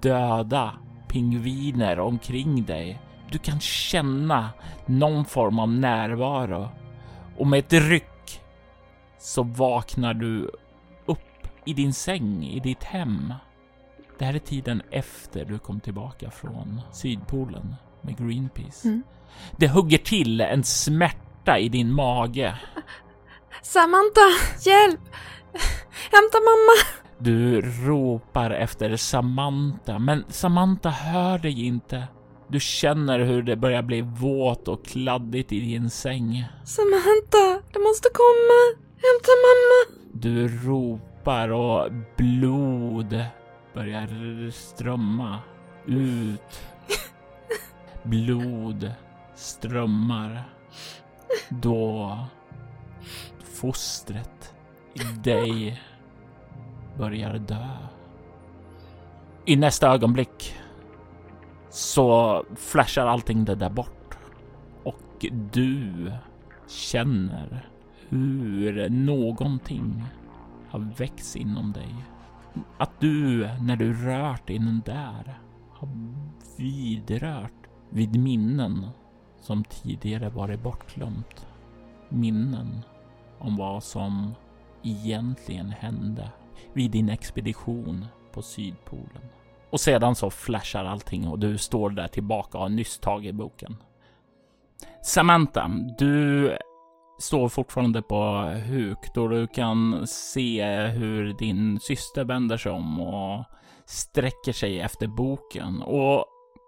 [0.00, 0.72] döda
[1.08, 3.00] pingviner omkring dig.
[3.30, 4.50] du kan känna
[4.86, 6.68] någon form av närvaro
[7.38, 8.40] och med ett ryck
[9.18, 10.50] så vaknar du
[11.06, 13.34] upp i din säng i ditt hem.
[14.18, 18.88] Det här är tiden efter du kom tillbaka från Sydpolen med Greenpeace.
[18.88, 19.02] Mm.
[19.56, 22.54] Det hugger till en smärta i din mage.
[23.62, 24.28] Samantha,
[24.60, 25.00] hjälp!
[26.12, 27.02] Hämta mamma!
[27.18, 32.08] Du ropar efter Samantha, men Samantha hör dig inte.
[32.48, 36.44] Du känner hur det börjar bli våt och kladdigt i din säng.
[36.64, 38.82] Samantha, du måste komma!
[38.96, 40.02] Hämta mamma!
[40.12, 43.24] Du ropar och blod
[43.74, 45.38] börjar strömma
[45.86, 46.62] ut.
[48.02, 48.92] Blod
[49.34, 50.48] strömmar.
[51.48, 52.18] Då
[53.44, 54.54] fostret
[54.94, 55.80] i dig
[56.98, 57.68] börjar dö.
[59.44, 60.54] I nästa ögonblick
[61.70, 64.18] så flashar allting det där bort
[64.82, 66.12] och du
[66.68, 67.68] känner
[68.08, 70.04] hur någonting
[70.68, 71.94] har växt inom dig.
[72.78, 75.38] Att du, när du rört in där,
[75.70, 75.88] har
[76.56, 77.61] vidrört
[77.92, 78.88] vid minnen
[79.40, 81.46] som tidigare varit bortglömt.
[82.08, 82.80] Minnen
[83.38, 84.34] om vad som
[84.82, 86.30] egentligen hände
[86.72, 89.22] vid din expedition på Sydpolen.
[89.70, 93.76] Och sedan så flashar allting och du står där tillbaka och har nyss tagit boken.
[95.02, 96.50] Samantha, du
[97.18, 103.44] står fortfarande på huk då du kan se hur din syster vänder sig om och
[103.84, 105.82] sträcker sig efter boken.
[105.82, 106.26] Och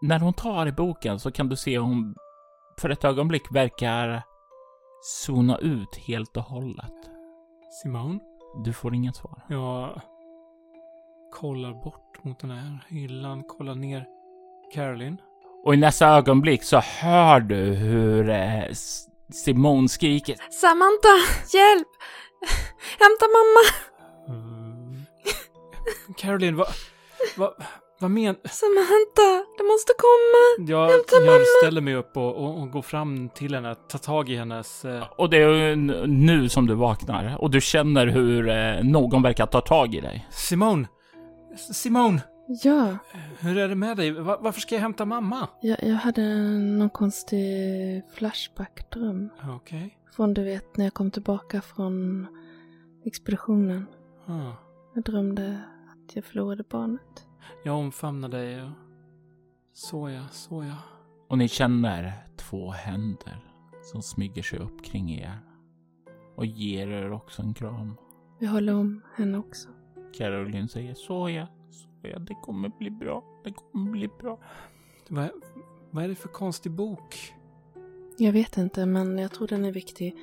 [0.09, 2.15] när hon tar i boken så kan du se hon
[2.81, 4.23] för ett ögonblick verkar
[5.03, 6.93] zona ut helt och hållet.
[7.83, 8.21] Simone?
[8.65, 9.41] Du får inget svar.
[9.49, 10.01] Jag
[11.33, 14.07] kollar bort mot den här hyllan, kollar ner.
[14.75, 15.21] Caroline?
[15.65, 18.65] Och i nästa ögonblick så hör du hur eh,
[19.33, 20.37] Simone skriker.
[20.51, 21.17] Samantha,
[21.53, 21.89] hjälp!
[22.99, 23.63] Hämta mamma!
[24.29, 25.05] Mm.
[26.17, 26.69] Caroline, vad...
[27.37, 27.55] Vad,
[27.99, 28.35] vad men...
[28.45, 30.71] Samantha, du måste komma!
[30.71, 31.33] Jag, Hämta mamma!
[31.33, 34.85] jag ställer mig upp och, och, och går fram till henne, tar tag i hennes...
[34.85, 35.77] Eh, Och det är
[36.07, 40.27] nu som du vaknar och du känner hur eh, någon verkar ta tag i dig.
[40.31, 40.89] Simone!
[41.73, 42.21] Simone!
[42.63, 42.97] Ja,
[43.41, 44.11] Hur är det med dig?
[44.11, 45.49] Va- varför ska jag hämta mamma?
[45.61, 47.41] jag, jag hade någon konstig
[48.15, 49.31] flashback-dröm.
[49.57, 49.99] Okej.
[50.17, 52.27] Från du vet när jag kom tillbaka från
[53.05, 53.87] expeditionen.
[54.27, 54.53] Ah.
[54.95, 55.61] Jag drömde
[55.93, 57.27] att jag förlorade barnet.
[57.65, 58.71] Jag omfamnar dig och...
[59.73, 60.77] Så ja, så ja.
[61.29, 63.45] Och ni känner två händer
[63.83, 65.39] som smyger sig upp kring er
[66.37, 67.97] och ger er också en kram.
[68.39, 69.69] Vi håller om henne också.
[70.19, 74.39] Caroline säger såja, såja, det kommer bli bra, det kommer bli bra.
[75.09, 75.31] Vad,
[75.91, 77.35] vad är det för konstig bok?
[78.19, 80.17] Jag vet inte, men jag tror den är viktig.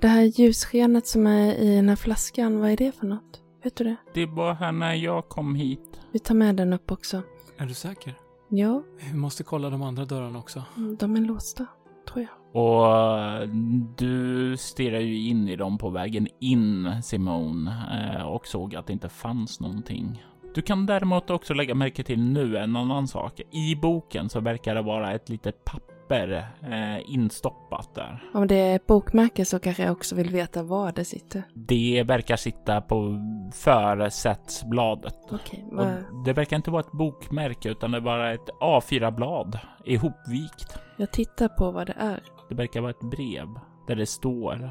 [0.00, 3.43] Det här ljusskenet som är i den här flaskan, vad är det för något?
[3.64, 3.96] Vet du det?
[4.14, 6.00] Det var här när jag kom hit.
[6.12, 7.22] Vi tar med den upp också.
[7.58, 8.14] Är du säker?
[8.48, 10.62] Ja, Vi måste kolla de andra dörrarna också.
[10.98, 11.66] de är låsta,
[12.08, 12.62] tror jag.
[12.62, 13.48] Och eh,
[13.96, 17.70] du stirrar ju in i dem på vägen in, Simone,
[18.18, 20.24] eh, och såg att det inte fanns någonting.
[20.54, 23.40] Du kan däremot också lägga märke till nu en annan sak.
[23.50, 28.30] I boken så verkar det vara ett litet papper eh, instoppat där.
[28.34, 31.42] Om det är ett bokmärke så kanske jag också vill veta var det sitter.
[31.54, 33.18] Det verkar sitta på
[33.52, 35.16] försättsbladet.
[35.30, 39.58] Okej, Och vad- det verkar inte vara ett bokmärke utan det är bara ett A4-blad
[39.84, 40.78] ihopvikt.
[40.96, 42.20] jag tittar på vad det är.
[42.48, 43.46] Det verkar vara ett brev
[43.86, 44.70] där det står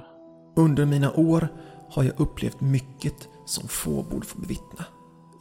[0.55, 1.47] Under mina år
[1.89, 4.85] har jag upplevt mycket som få borde få bevittna.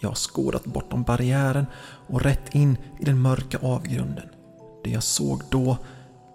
[0.00, 1.66] Jag har skådat bortom barriären
[2.08, 4.28] och rätt in i den mörka avgrunden.
[4.84, 5.78] Det jag såg då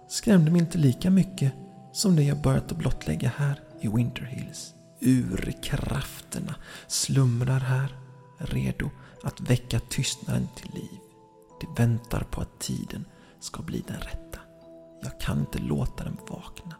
[0.08, 1.52] skrämde mig inte lika mycket
[1.92, 4.74] som det jag börjat att blottlägga här i Winter Hills.
[5.00, 6.54] Urkrafterna
[6.86, 7.96] slumrar här,
[8.38, 8.90] redo
[9.24, 10.98] att väcka tystnaden till liv.
[11.60, 13.04] De väntar på att tiden
[13.40, 14.40] ska bli den rätta.
[15.02, 16.74] Jag kan inte låta dem vakna.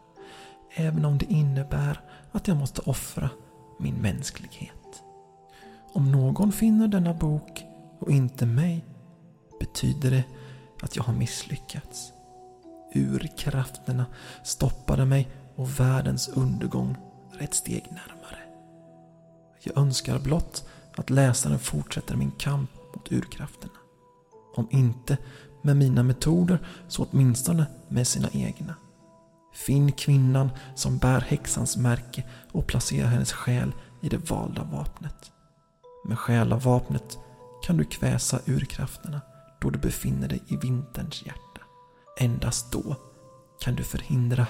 [0.73, 2.01] Även om det innebär
[2.31, 3.29] att jag måste offra
[3.79, 5.03] min mänsklighet.
[5.93, 7.63] Om någon finner denna bok
[7.99, 8.85] och inte mig
[9.59, 10.23] betyder det
[10.81, 12.11] att jag har misslyckats.
[12.95, 14.05] Urkrafterna
[14.43, 16.97] stoppade mig och världens undergång
[17.39, 18.39] är ett steg närmare.
[19.63, 23.73] Jag önskar blott att läsaren fortsätter min kamp mot urkrafterna.
[24.55, 25.17] Om inte
[25.61, 28.75] med mina metoder så åtminstone med sina egna.
[29.53, 35.31] Finn kvinnan som bär häxans märke och placera hennes själ i det valda vapnet.
[36.05, 37.17] Med själavapnet
[37.63, 39.21] kan du kväsa urkrafterna
[39.61, 41.61] då du befinner dig i vinterns hjärta.
[42.19, 42.95] Endast då
[43.59, 44.47] kan du förhindra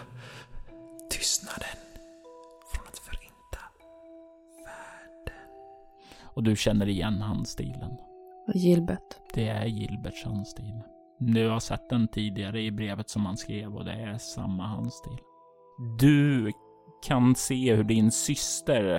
[1.10, 1.78] tystnaden
[2.74, 3.60] från att förinta
[4.66, 5.44] världen.
[6.24, 7.98] Och du känner igen handstilen.
[8.54, 9.16] Gilbert.
[9.34, 10.82] Det är Gilberts handstil.
[11.20, 15.18] Du har sett den tidigare i brevet som han skrev och det är samma handstil.
[16.00, 16.52] Du
[17.04, 18.96] kan se hur din syster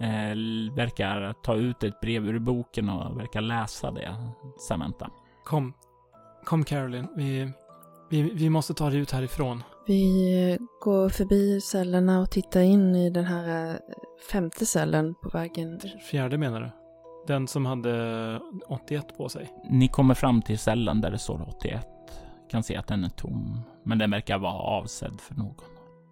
[0.00, 0.36] eh,
[0.76, 4.16] verkar ta ut ett brev ur boken och verkar läsa det,
[4.68, 5.10] Samantha.
[5.44, 5.72] Kom.
[6.44, 7.08] Kom Caroline.
[7.16, 7.52] Vi,
[8.10, 9.62] vi, vi måste ta dig ut härifrån.
[9.86, 13.76] Vi går förbi cellerna och tittar in i den här eh,
[14.32, 15.80] femte cellen på vägen.
[16.10, 16.70] Fjärde menar du?
[17.26, 19.52] Den som hade 81 på sig.
[19.70, 21.86] Ni kommer fram till cellen där det står 81.
[22.50, 25.64] Kan se att den är tom, men den verkar vara avsedd för någon.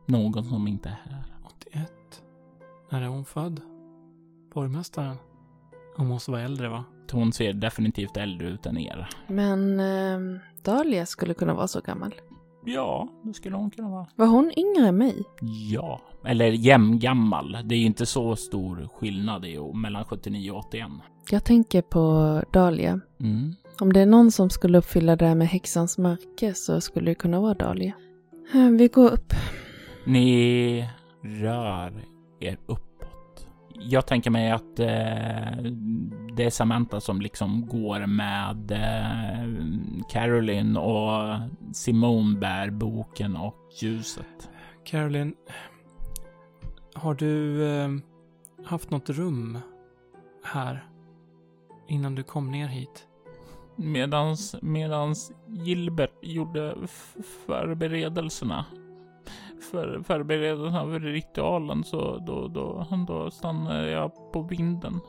[0.06, 1.24] Någon som inte är här.
[1.44, 1.92] 81?
[2.90, 3.60] När är hon född?
[4.54, 5.16] Borgmästaren?
[5.98, 6.84] Hon måste vara äldre va?
[7.12, 9.08] Hon ser definitivt äldre ut än er.
[9.26, 12.14] Men eh, Dahlia skulle kunna vara så gammal.
[12.64, 14.06] Ja, det skulle hon kunna vara.
[14.16, 15.22] Var hon yngre än mig?
[15.70, 17.56] Ja, eller jämngammal.
[17.64, 20.88] Det är ju inte så stor skillnad i, mellan 79 och 81.
[21.30, 23.00] Jag tänker på Dahlia.
[23.20, 23.54] Mm.
[23.80, 27.14] Om det är någon som skulle uppfylla det här med häxans mörker så skulle det
[27.14, 27.92] kunna vara Dahlia.
[28.54, 29.32] Eh, Vi går upp.
[30.06, 30.88] Ni
[31.22, 31.92] rör
[32.40, 32.87] er uppåt.
[33.80, 35.62] Jag tänker mig att eh,
[36.36, 41.38] det är Samantha som liksom går med eh, Caroline och
[41.72, 44.50] Simone bär boken och ljuset.
[44.84, 45.34] Caroline,
[46.94, 47.88] har du eh,
[48.64, 49.58] haft något rum
[50.44, 50.84] här
[51.88, 53.04] innan du kom ner hit?
[53.76, 56.76] Medans, medans Gilbert gjorde
[57.46, 58.64] förberedelserna.
[59.70, 65.00] För förberedelserna för ritualen så då, då, då stannade jag på vinden.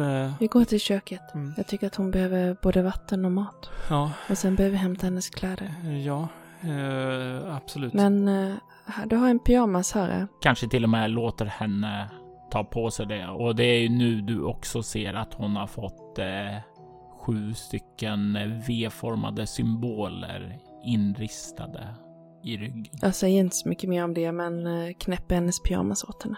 [0.00, 1.34] Eh, Vi går till köket.
[1.34, 3.70] mm, Jag tycker att hon behöver både vatten och mat.
[3.90, 5.74] ja, Och sen behöver vi hämta hennes kläder.
[5.84, 6.28] eh, ja,
[6.60, 7.92] eh, absolut.
[7.92, 8.54] Men eh,
[9.06, 10.20] du har en pyjamas här.
[10.20, 10.24] eh.
[10.40, 12.10] Kanske till och med låter henne
[12.50, 13.28] ta på sig det.
[13.28, 16.56] Och det är ju nu du också ser att hon har fått eh,
[17.20, 21.94] sju stycken V-formade symboler inristade
[22.44, 22.98] i ryggen.
[23.00, 26.36] Jag säger inte så mycket mer om det, men eh, knäpper hennes pyjamas åt henne.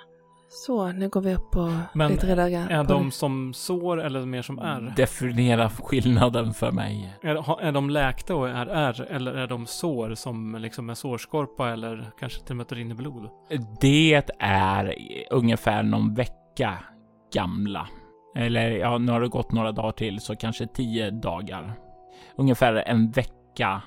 [0.48, 4.26] Så, nu går vi upp och Men lite rädda är på de som sår eller
[4.26, 4.94] mer som är?
[4.96, 7.14] Definiera skillnaden för mig.
[7.22, 11.70] Är, är de läkta och är R eller är de sår som liksom är sårskorpa
[11.70, 13.28] eller kanske till och med rinner blod?
[13.80, 14.94] Det är
[15.30, 16.78] ungefär någon vecka
[17.34, 17.88] gamla.
[18.36, 21.72] Eller ja, nu har det gått några dagar till, så kanske tio dagar.
[22.36, 23.82] Ungefär en vecka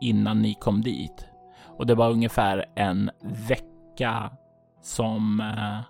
[0.00, 1.26] innan ni kom dit.
[1.64, 3.10] Och det var ungefär en
[3.48, 4.30] vecka
[4.82, 5.80] som eh,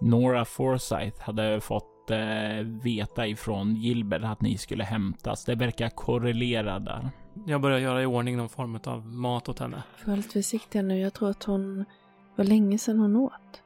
[0.00, 5.44] Nora Forsyth hade fått eh, veta ifrån Gilbert att ni skulle hämtas.
[5.44, 7.10] Det verkar korrelera där.
[7.46, 9.82] Jag börjar göra i ordning någon form av mat åt henne.
[10.04, 11.00] Vara lite försiktiga nu.
[11.00, 11.84] Jag tror att hon...
[12.36, 13.62] var länge sedan hon åt.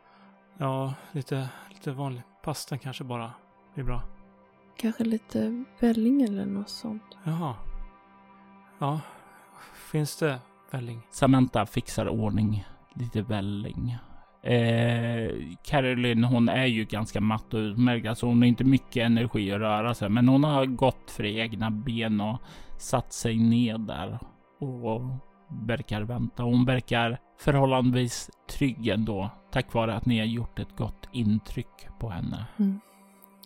[0.58, 3.30] Ja, lite, lite vanlig pasta kanske bara
[3.74, 4.02] blir bra.
[4.76, 7.02] Kanske lite välling eller något sånt.
[7.24, 7.54] Jaha.
[8.78, 9.00] Ja,
[9.86, 10.38] finns det
[10.70, 11.00] välling?
[11.10, 13.96] Samantha fixar ordning lite välling.
[14.42, 15.30] Eh,
[15.64, 19.60] Caroline, hon är ju ganska matt och utmärkt, alltså hon har inte mycket energi att
[19.60, 22.38] röra sig, men hon har gått för egna ben och
[22.78, 24.18] satt sig ned där
[24.60, 25.00] och
[25.66, 26.42] verkar vänta.
[26.42, 32.08] Hon verkar förhållandevis trygg ändå, tack vare att ni har gjort ett gott intryck på
[32.08, 32.46] henne.
[32.58, 32.80] Mm.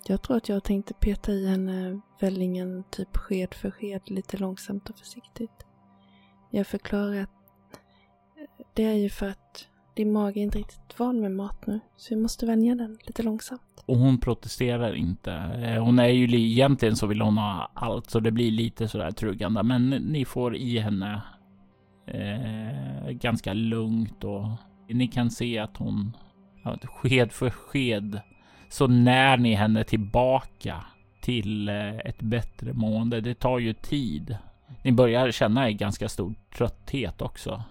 [0.06, 4.90] Jag tror att jag tänkte peta i henne vällingen typ sked för sked lite långsamt
[4.90, 5.66] och försiktigt.
[6.50, 7.30] Jag förklarar att
[8.74, 11.80] det är ju för att din mage är inte riktigt van med mat nu.
[11.96, 13.84] Så vi måste vänja den lite långsamt.
[13.86, 15.32] Och hon protesterar inte.
[15.32, 19.10] Eh, hon är ju egentligen så vill hon ha allt, så det blir lite sådär
[19.10, 19.62] truggande.
[19.62, 21.22] Men ni får i henne
[22.06, 24.48] eh, ganska lugnt och
[24.88, 26.16] ni kan se att hon,
[26.64, 28.20] ja, sked för sked,
[28.68, 30.84] så när ni henne tillbaka
[31.20, 33.20] till eh, ett bättre mående.
[33.20, 34.36] Det tar ju tid.
[34.82, 37.62] Ni börjar känna en ganska stor trötthet också.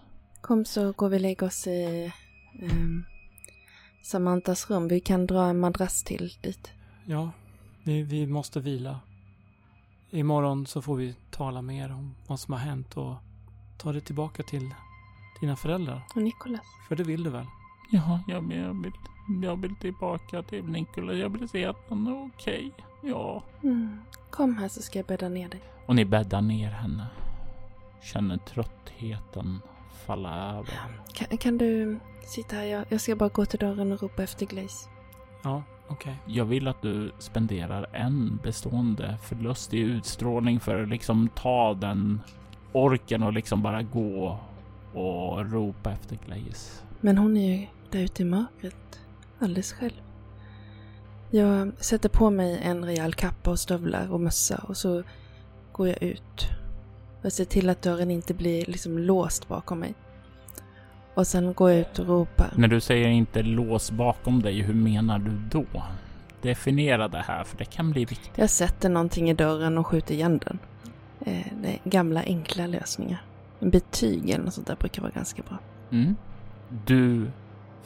[0.42, 2.12] Kom så går vi och lägger oss i
[2.62, 3.06] ehm,
[4.04, 4.88] Samantas rum.
[4.88, 6.72] Vi kan dra en madrass till dit.
[7.06, 7.32] Ja,
[7.84, 9.00] vi, vi måste vila.
[10.12, 13.16] Imorgon så får vi tala mer om vad som har hänt och
[13.78, 14.74] ta det tillbaka till
[15.42, 16.02] dina föräldrar.
[16.16, 16.66] Och Nikolas.
[16.88, 17.46] För det vill du väl?
[17.90, 18.92] Ja, jag, jag, vill,
[19.44, 21.14] jag vill tillbaka till Nikola.
[21.14, 22.72] Jag vill se att han är okej.
[23.02, 23.44] Ja.
[23.64, 24.00] Mm.
[24.30, 25.62] Kom här så ska jag bädda ner dig.
[25.86, 27.08] Och ni bäddar ner henne.
[28.02, 29.62] Känner tröttheten
[30.06, 30.74] falla över.
[31.14, 32.64] Kan, kan du sitta här?
[32.64, 34.90] Jag, jag ska bara gå till dörren och ropa efter Glaze.
[35.44, 36.16] Ja, Okej.
[36.26, 42.22] Jag vill att du spenderar en bestående förlust i utstrålning för att liksom ta den
[42.72, 44.40] orken och liksom bara gå
[44.94, 46.84] och ropa efter Glaze.
[47.00, 49.00] Men hon är ju där ute i mörkret.
[49.40, 50.02] Alldeles själv.
[51.32, 55.04] Jag sätter på mig en rejäl kappa och stövlar och mössa och så
[55.72, 56.48] går jag ut.
[57.22, 59.94] Jag ser till att dörren inte blir liksom låst bakom mig.
[61.14, 62.54] Och sen går jag ut och ropar.
[62.56, 65.84] När du säger inte lås bakom dig, hur menar du då?
[66.42, 68.32] Definiera det här, för det kan bli viktigt.
[68.36, 70.60] Jag sätter någonting i dörren och skjuter igen den.
[71.20, 73.22] Eh, det är gamla enkla lösningar.
[73.60, 75.58] En betyg eller något sånt där brukar vara ganska bra.
[75.92, 76.16] Mm.
[76.86, 77.28] Du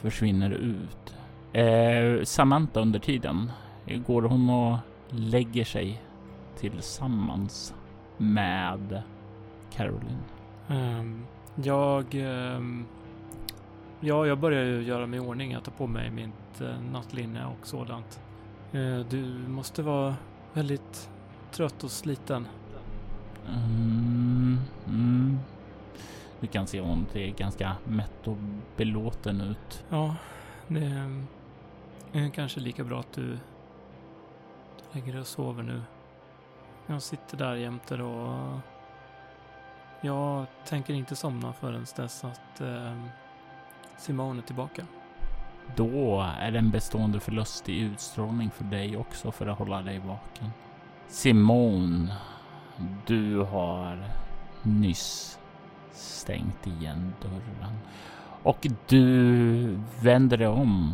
[0.03, 1.15] försvinner ut.
[1.53, 3.51] Eh, Samantha under tiden,
[4.07, 4.77] går hon och
[5.09, 6.01] lägger sig
[6.57, 7.73] tillsammans
[8.17, 9.01] med
[9.71, 10.23] Caroline.
[10.67, 11.25] Ehm,
[11.55, 12.05] jag...
[12.15, 12.85] ehm,
[13.99, 15.51] ja, jag börjar ju göra mig i ordning.
[15.51, 18.19] Jag tar på mig mitt uh, nattlinne och sådant.
[18.71, 20.15] Eh, du måste vara
[20.53, 21.09] väldigt
[21.51, 22.47] trött och sliten.
[23.47, 25.39] Mm, mm.
[26.43, 28.37] Du kan se hon ser ganska mätt och
[28.77, 29.85] belåten ut.
[29.89, 30.15] Ja,
[30.67, 31.13] det
[32.13, 33.37] är kanske lika bra att du,
[34.91, 35.81] lägger dig och sover nu.
[36.87, 38.59] Jag sitter där jämte och
[40.01, 43.03] jag tänker inte somna förrän dess att eh,
[43.97, 44.85] Simone är tillbaka.
[45.75, 49.99] Då är det en bestående förlust i utstrålning för dig också för att hålla dig
[49.99, 50.49] vaken.
[51.07, 52.13] Simon,
[53.05, 54.09] du har
[54.63, 55.39] nyss
[55.93, 57.77] stängt igen dörren
[58.43, 60.93] och du vänder dig om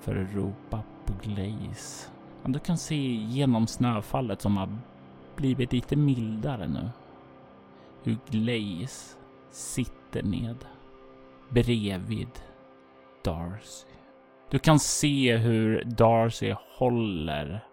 [0.00, 2.10] för att ropa på Glaze.
[2.44, 4.78] Du kan se genom snöfallet som har
[5.36, 6.90] blivit lite mildare nu
[8.02, 9.16] hur Glaze
[9.50, 10.56] sitter ned
[11.50, 12.28] bredvid
[13.24, 13.86] Darcy.
[14.50, 17.64] Du kan se hur Darcy håller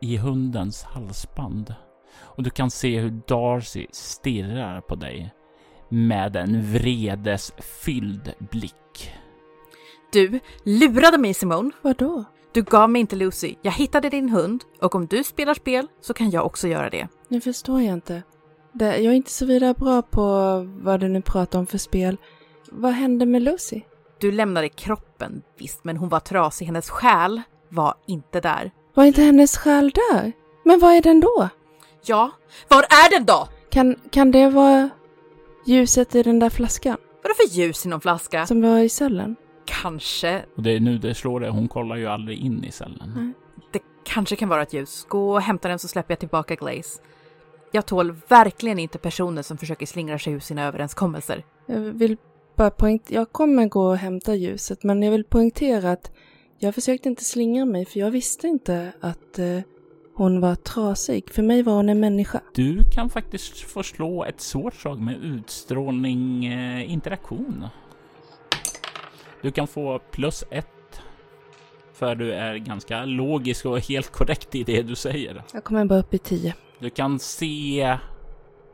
[0.00, 1.74] i hundens halsband
[2.20, 5.34] och du kan se hur Darcy stirrar på dig
[5.88, 9.12] med en vredesfylld blick.
[10.12, 11.70] Du lurade mig Simone.
[11.82, 12.24] Vadå?
[12.52, 13.54] Du gav mig inte Lucy.
[13.62, 17.08] Jag hittade din hund och om du spelar spel så kan jag också göra det.
[17.28, 18.22] Nu förstår jag inte.
[18.72, 20.22] Jag är inte så vidare bra på
[20.82, 22.16] vad du nu pratar om för spel.
[22.70, 23.80] Vad hände med Lucy?
[24.18, 26.66] Du lämnade kroppen, visst, men hon var trasig.
[26.66, 28.70] Hennes själ var inte där.
[28.94, 30.32] Var inte hennes själ där?
[30.64, 31.48] Men vad är den då?
[32.04, 32.30] Ja,
[32.68, 33.48] var är den då?
[33.70, 34.90] Kan, kan det vara
[35.66, 38.46] ljuset i den där flaskan Vadå för ljus i någon flaska?
[38.46, 39.36] som var i cellen?
[39.64, 40.44] Kanske.
[40.56, 41.50] Och det är nu det slår dig.
[41.50, 43.12] Hon kollar ju aldrig in i cellen.
[43.16, 43.32] Nej.
[43.72, 45.06] Det kanske kan vara ett ljus.
[45.08, 47.00] Gå och hämta den så släpper jag tillbaka Glaze.
[47.72, 51.44] Jag tål verkligen inte personer som försöker slingra sig ur sina överenskommelser.
[51.66, 52.16] Jag vill
[52.56, 56.12] bara poängtera, jag kommer gå och hämta ljuset men jag vill poängtera att
[56.58, 59.58] jag försökte inte slingra mig för jag visste inte att eh,
[60.14, 61.30] hon var trasig.
[61.30, 62.40] För mig var hon en människa.
[62.54, 67.66] Du kan faktiskt få slå ett svårt slag med utstrålning eh, interaktion.
[69.42, 70.68] Du kan få plus ett.
[71.92, 75.42] För du är ganska logisk och helt korrekt i det du säger.
[75.52, 76.54] Jag kommer bara upp i tio.
[76.78, 77.98] Du kan se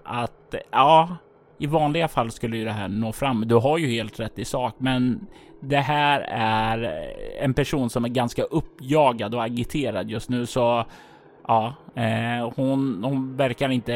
[0.05, 1.17] att, ja,
[1.59, 3.49] i vanliga fall skulle ju det här nå fram.
[3.49, 5.27] Du har ju helt rätt i sak, men
[5.61, 7.05] det här är
[7.41, 10.85] en person som är ganska uppjagad och agiterad just nu, så
[11.47, 13.95] ja, eh, hon, hon verkar inte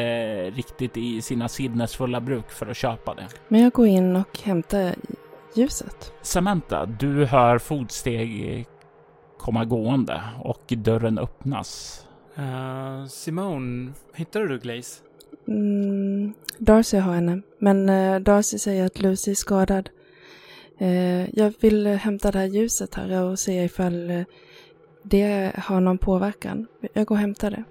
[0.49, 3.27] riktigt i sina sinnesfulla bruk för att köpa det.
[3.47, 4.95] Men jag går in och hämtar
[5.55, 6.13] ljuset.
[6.21, 8.65] Samantha, du hör fotsteg
[9.37, 12.01] komma gående och dörren öppnas.
[12.39, 15.01] Uh, Simone, hittade du Glaze?
[15.47, 19.89] Mm, Darcy har henne, men eh, Darcy säger att Lucy är skadad.
[20.77, 24.25] Eh, jag vill hämta det här ljuset här och se ifall
[25.05, 26.67] det har någon påverkan.
[26.93, 27.63] Jag går och hämtar det.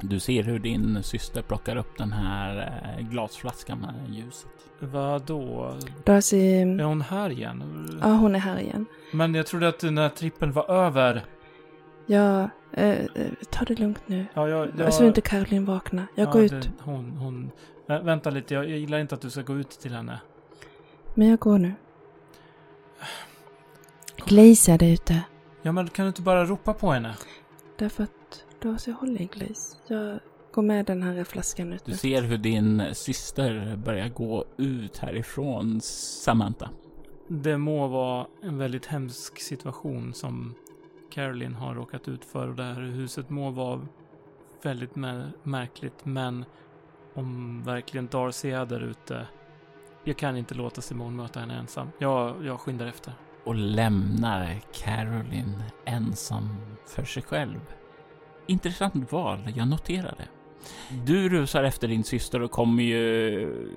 [0.00, 4.50] Du ser hur din syster plockar upp den här eh, glasflaskan med ljuset.
[4.78, 5.74] Vad då?
[6.04, 7.62] Darcy, Är hon här igen?
[8.02, 8.86] ja hon är här igen.
[9.12, 11.24] Men jag trodde att den här trippen var över.
[12.06, 13.06] Jag, eh, eh,
[13.50, 14.26] ta det lugnt nu.
[14.34, 14.68] Ja, jag...
[14.78, 14.94] jag.
[14.94, 16.06] Så inte Caroline vaknar.
[16.14, 16.50] Jag ja, går ut.
[16.50, 17.50] Det, hon, hon...
[17.86, 20.20] Vä- vänta lite, jag, jag gillar inte att du ska gå ut till henne.
[21.14, 21.74] Men jag går nu.
[24.26, 25.22] Glaze är där ute.
[25.62, 27.16] Ja, men kan du inte bara ropa på henne?
[27.78, 29.76] Därför att Darcy håller i Glaze.
[29.86, 30.20] Jag
[30.52, 35.80] går med den här flaskan ut Du ser hur din syster börjar gå ut härifrån,
[35.80, 36.70] Samantha.
[37.28, 40.54] Det må vara en väldigt hemsk situation som
[41.10, 43.86] Caroline har råkat ut för och det här huset må vara
[44.62, 46.44] väldigt mär- märkligt men
[47.14, 49.26] om verkligen Darcy är där ute
[50.04, 51.88] jag kan inte låta Simone möta henne ensam.
[51.98, 53.12] Jag, jag skyndar efter.
[53.44, 56.48] Och lämnar Caroline ensam
[56.86, 57.60] för sig själv.
[58.46, 60.28] Intressant val, jag noterar det.
[61.04, 63.68] Du rusar efter din syster och kommer ju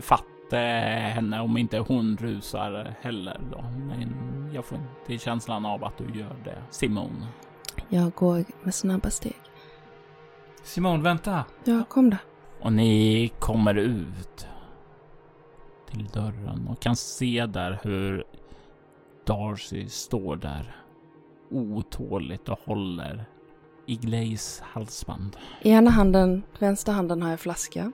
[0.00, 3.62] fatta henne om inte hon rusar heller då.
[3.62, 6.62] Men jag får inte känslan av att du gör det.
[6.70, 7.24] Simon.
[7.88, 9.36] Jag går med snabba steg.
[10.62, 11.44] Simon, vänta!
[11.64, 12.16] Ja, kom då.
[12.60, 14.46] Och ni kommer ut
[15.90, 18.24] till dörren och kan se där hur
[19.26, 20.76] Darcy står där
[21.50, 23.24] otåligt och håller
[23.86, 25.36] i Glaze halsband.
[25.62, 27.92] I ena handen, vänstra handen har jag flaska.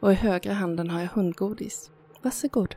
[0.00, 1.90] Och i högra handen har jag hundgodis.
[2.22, 2.74] Varsågod.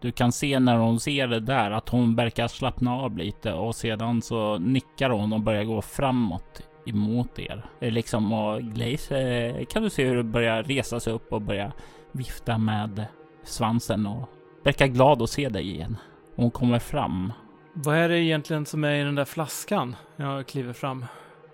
[0.00, 3.74] Du kan se när hon ser det där att hon verkar slappna av lite och
[3.74, 7.64] sedan så nickar hon och börjar gå framåt emot er.
[7.80, 11.72] Liksom och Glaze eh, kan du se hur det börjar resa sig upp och börja
[12.12, 13.04] vifta med
[13.44, 14.28] svansen och
[14.64, 15.96] verkar glad att se dig igen.
[16.36, 17.32] Hon kommer fram.
[17.72, 19.96] Vad är det egentligen som är i den där flaskan?
[20.16, 21.04] Jag kliver fram.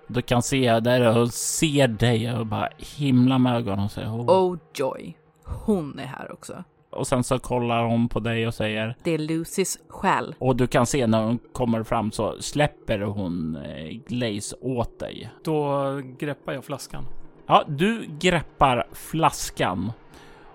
[0.07, 4.31] Du kan se där hon ser dig och bara himla med ögonen och säger oh.
[4.53, 5.17] Oh joy.
[5.45, 6.65] Hon är här också.
[6.91, 10.35] Och sen så kollar hon på dig och säger Det är Lucys själ.
[10.39, 15.31] och du kan se när hon kommer fram så släpper hon eh, Glaze åt dig.
[15.45, 15.85] Då
[16.19, 17.05] greppar jag flaskan.
[17.47, 19.93] Ja, du greppar flaskan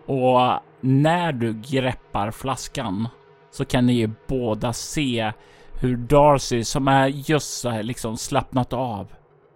[0.06, 0.40] och
[0.82, 3.08] när du greppar flaskan
[3.56, 5.32] så kan ni ju båda se
[5.80, 9.08] hur Darcy som är just så här liksom slappnat av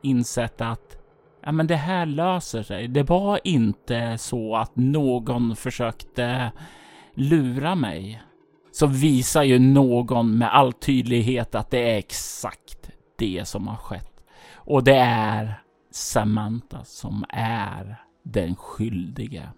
[0.02, 0.98] insett att
[1.46, 2.88] ja, men det här löser sig.
[2.88, 6.52] Det var inte så att någon försökte
[7.14, 8.22] lura mig.
[8.72, 14.24] Så visar ju någon med all tydlighet att det är exakt det som har skett.
[14.54, 19.50] Och det är Samantha som är den skyldige.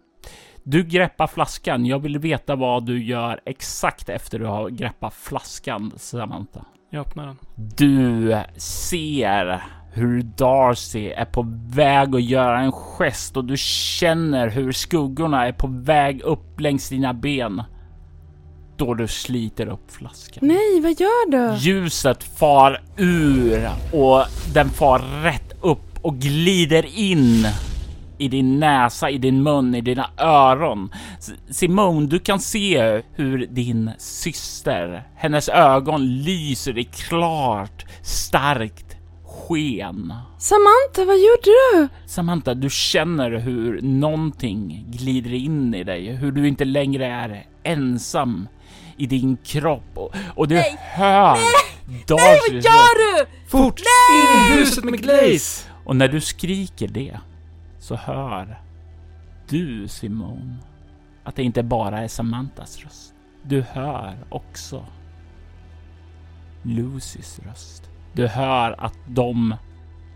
[0.63, 1.85] Du greppar flaskan.
[1.85, 6.65] Jag vill veta vad du gör exakt efter du har greppat flaskan, Samantha.
[6.89, 7.37] Jag öppnar den.
[7.75, 11.45] Du ser hur Darcy är på
[11.75, 16.89] väg att göra en gest och du känner hur skuggorna är på väg upp längs
[16.89, 17.63] dina ben.
[18.77, 20.47] Då du sliter upp flaskan.
[20.47, 21.57] Nej, vad gör du?
[21.57, 27.47] Ljuset far ur och den far rätt upp och glider in
[28.21, 30.89] i din näsa, i din mun, i dina öron.
[31.49, 38.95] Simone, du kan se hur din syster, hennes ögon lyser i klart, starkt
[39.25, 40.13] sken.
[40.37, 41.87] Samantha, vad gjorde du?
[42.05, 48.47] Samantha, du känner hur någonting glider in i dig, hur du inte längre är ensam
[48.97, 51.37] i din kropp och, och du hör
[52.07, 53.25] Darcy Vad gör du?
[53.47, 53.79] Fort!
[53.79, 55.67] In i huset med Glaze!
[55.85, 57.17] Och när du skriker det
[57.81, 58.61] så hör
[59.49, 60.57] du Simone
[61.23, 63.13] att det inte bara är Samanthas röst.
[63.43, 64.85] Du hör också
[66.63, 67.89] Lucys röst.
[68.13, 69.55] Du hör att de,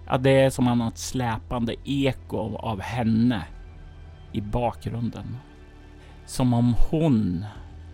[0.07, 3.45] att det är som något släpande eko av henne
[4.32, 5.38] i bakgrunden.
[6.26, 7.45] Som om hon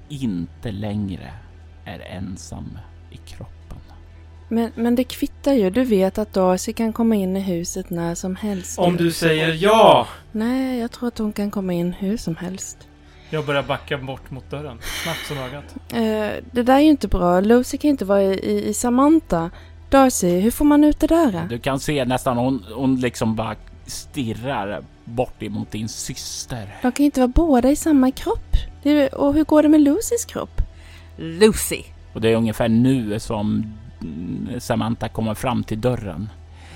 [0.10, 1.34] inte längre
[1.86, 2.78] är ensam
[3.12, 3.61] i kroppen.
[4.52, 5.70] Men, men det kvittar ju.
[5.70, 8.80] Du vet att Darcy kan komma in i huset när som helst.
[8.80, 10.08] Om du säger ja!
[10.32, 12.78] Nej, jag tror att hon kan komma in hur som helst.
[13.30, 14.78] Jag börjar backa bort mot dörren.
[15.04, 15.76] Snabbt som ögat.
[15.94, 17.40] Eh, det där är ju inte bra.
[17.40, 19.50] Lucy kan inte vara i, i, i Samantha.
[19.90, 21.48] Darcy, hur får man ut det där?
[21.50, 26.76] Du kan se nästan hon, hon liksom bara stirrar bort emot din syster.
[26.82, 28.56] De kan inte vara båda i samma kropp.
[28.84, 30.62] Det, och hur går det med Lucys kropp?
[31.18, 31.84] Lucy.
[32.14, 33.74] Och det är ungefär nu som
[34.60, 36.30] Samantha kommer fram till dörren.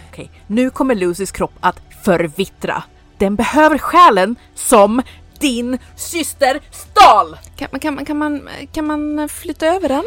[0.10, 2.84] Okej, nu kommer Lucys kropp att förvittra.
[3.18, 5.02] Den behöver själen som
[5.40, 7.38] din syster stal!
[7.56, 10.04] Kan, man- kan, man- kan, man, kan man flytta över den?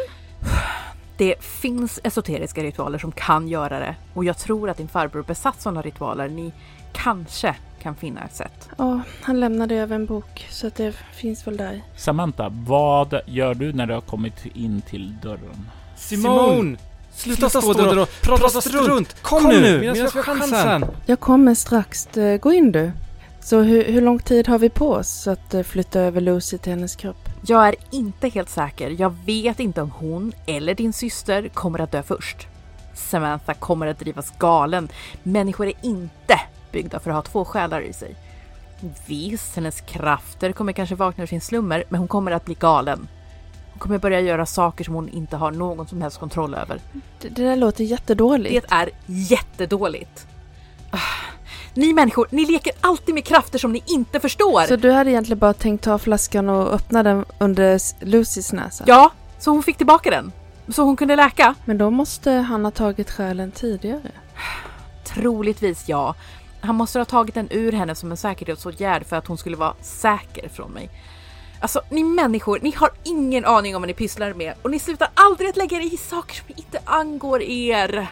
[1.17, 5.61] Det finns esoteriska ritualer som kan göra det och jag tror att din farbror besatt
[5.61, 6.29] sådana ritualer.
[6.29, 6.53] Ni
[6.93, 8.69] kanske kan finna ett sätt.
[8.79, 11.83] Ja, han lämnade över en bok så att det finns väl där.
[11.97, 15.71] Samantha, vad gör du när du har kommit in till dörren?
[15.97, 16.77] Simone!
[17.19, 19.23] Sluta stå där och prata strunt!
[19.23, 20.85] Kom, nu medan vi har chansen!
[21.07, 22.17] Jag kommer strax.
[22.17, 22.93] Eh, Gå in du.
[23.41, 26.73] Så hur, hur lång tid har vi på oss att eh, flytta över Lucy till
[26.73, 27.29] hennes kropp?
[27.47, 28.97] Jag är inte helt säker.
[28.99, 32.47] Jag vet inte om hon eller din syster kommer att dö först.
[32.95, 34.89] Samantha kommer att drivas galen.
[35.23, 36.41] Människor är inte
[36.73, 38.15] byggda för att ha två själar i sig.
[39.07, 43.09] Visst, hennes krafter kommer kanske vakna ur sin slummer, men hon kommer att bli galen.
[43.79, 46.81] Kommer börja göra saker som hon inte har någon som helst kontroll över.
[47.21, 48.69] Det, det där låter jättedåligt.
[48.69, 50.27] Det är jättedåligt.
[51.75, 54.67] Ni människor, ni leker alltid med krafter som ni inte förstår.
[54.67, 58.85] Så du hade egentligen bara tänkt ta flaskan och öppna den under Lucys näsa?
[58.87, 60.33] Ja, så hon fick tillbaka den.
[60.69, 61.55] så hon kunde läka?
[61.65, 64.11] Men då måste han ha tagit själen tidigare.
[65.05, 66.15] Troligtvis ja.
[66.61, 69.75] Han måste ha tagit den ur henne som en säkerhetsåtgärd för att hon skulle vara
[69.81, 70.91] säker från mig.
[71.61, 75.09] Alltså ni människor, ni har ingen aning om vad ni pysslar med och ni slutar
[75.15, 78.07] aldrig att lägga er i saker som inte angår er.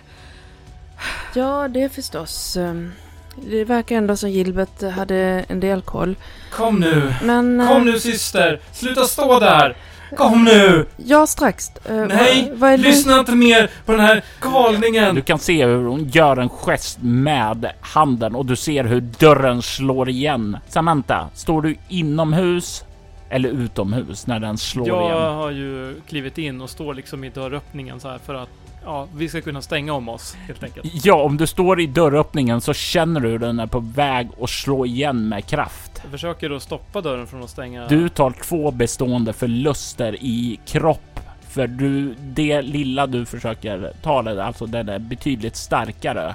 [1.34, 2.56] Ja, det förstås.
[2.56, 2.92] Ehm,
[3.36, 6.16] Det verkar ändå som Gilbert hade en del koll.
[6.52, 7.14] Kom nu!
[7.22, 7.60] Men...
[7.60, 8.60] eh, Kom nu syster!
[8.72, 9.76] Sluta stå där!
[10.16, 10.86] Kom nu!
[10.96, 11.70] Ja, strax.
[11.84, 12.46] Eh, Nej!
[12.50, 12.82] vad, vad är det?
[12.82, 15.14] Lyssna inte mer på den här galningen!
[15.14, 19.62] Du kan se hur hon gör en gest med handen och du ser hur dörren
[19.62, 20.56] slår igen.
[20.68, 22.84] Samantha, står du inomhus
[23.30, 25.34] eller utomhus när den slår Jag igen?
[25.34, 28.48] har ju klivit in och står liksom i dörröppningen så här för att
[28.84, 31.04] ja, vi ska kunna stänga om oss helt enkelt.
[31.04, 34.50] Ja, om du står i dörröppningen så känner du hur den är på väg att
[34.50, 35.90] slå igen med kraft.
[36.02, 37.86] Jag försöker då stoppa dörren från att stänga.
[37.86, 41.20] Du tar två bestående förluster i kropp.
[41.48, 46.34] För du, det lilla du försöker ta det, alltså den är betydligt starkare.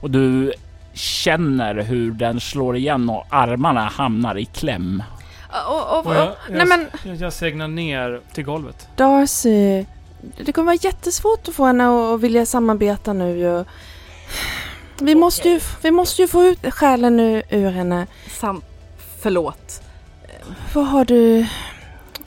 [0.00, 0.52] Och du
[0.92, 5.02] känner hur den slår igen och armarna hamnar i kläm.
[5.68, 8.88] Och, och, Och jag, nej men jag, jag segnar ner till golvet.
[8.96, 9.84] Darcy.
[10.44, 13.64] Det kommer vara jättesvårt att få henne att vilja samarbeta nu ju.
[15.00, 18.06] Vi måste ju, vi måste ju få ut själen ur, ur henne.
[18.40, 18.62] Sam,
[19.20, 19.82] förlåt.
[20.74, 21.46] Var har du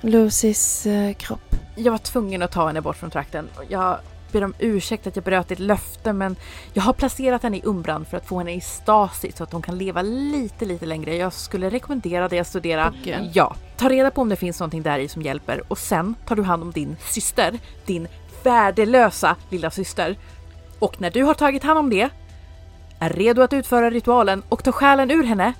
[0.02, 1.56] Lucys eh, kropp?
[1.76, 3.50] Jag var tvungen att ta henne bort från trakten.
[3.70, 3.98] Jag
[4.34, 6.36] ber om ursäkt att jag bröt ditt löfte men
[6.74, 9.62] jag har placerat henne i Umbran för att få henne i stasis så att hon
[9.62, 11.16] kan leva lite, lite längre.
[11.16, 12.94] Jag skulle rekommendera dig att studera.
[13.02, 13.32] Okej.
[13.34, 16.36] Ja, ta reda på om det finns någonting där i som hjälper och sen tar
[16.36, 18.08] du hand om din syster, din
[18.44, 20.18] värdelösa lilla syster.
[20.80, 22.10] Och när du har tagit hand om det,
[23.00, 25.54] är redo att utföra ritualen och ta själen ur henne,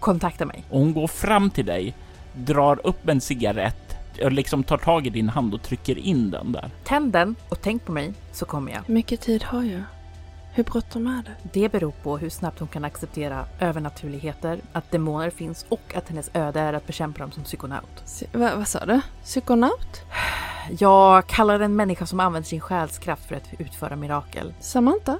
[0.00, 0.64] kontakta mig.
[0.70, 1.94] Och hon går fram till dig,
[2.34, 3.87] drar upp en cigarett
[4.24, 6.70] och liksom tar tag i din hand och trycker in den där.
[6.84, 8.80] Tänd den och tänk på mig så kommer jag.
[8.86, 9.82] Hur mycket tid har jag?
[10.52, 11.60] Hur bråttom är det?
[11.60, 16.30] Det beror på hur snabbt hon kan acceptera övernaturligheter, att demoner finns och att hennes
[16.34, 18.02] öde är att bekämpa dem som psykonaut.
[18.06, 19.00] Psy- va, vad sa du?
[19.24, 20.00] Psykonaut?
[20.78, 24.54] Jag kallar en människa som använder sin själskraft för att utföra mirakel.
[24.60, 25.18] Samantha?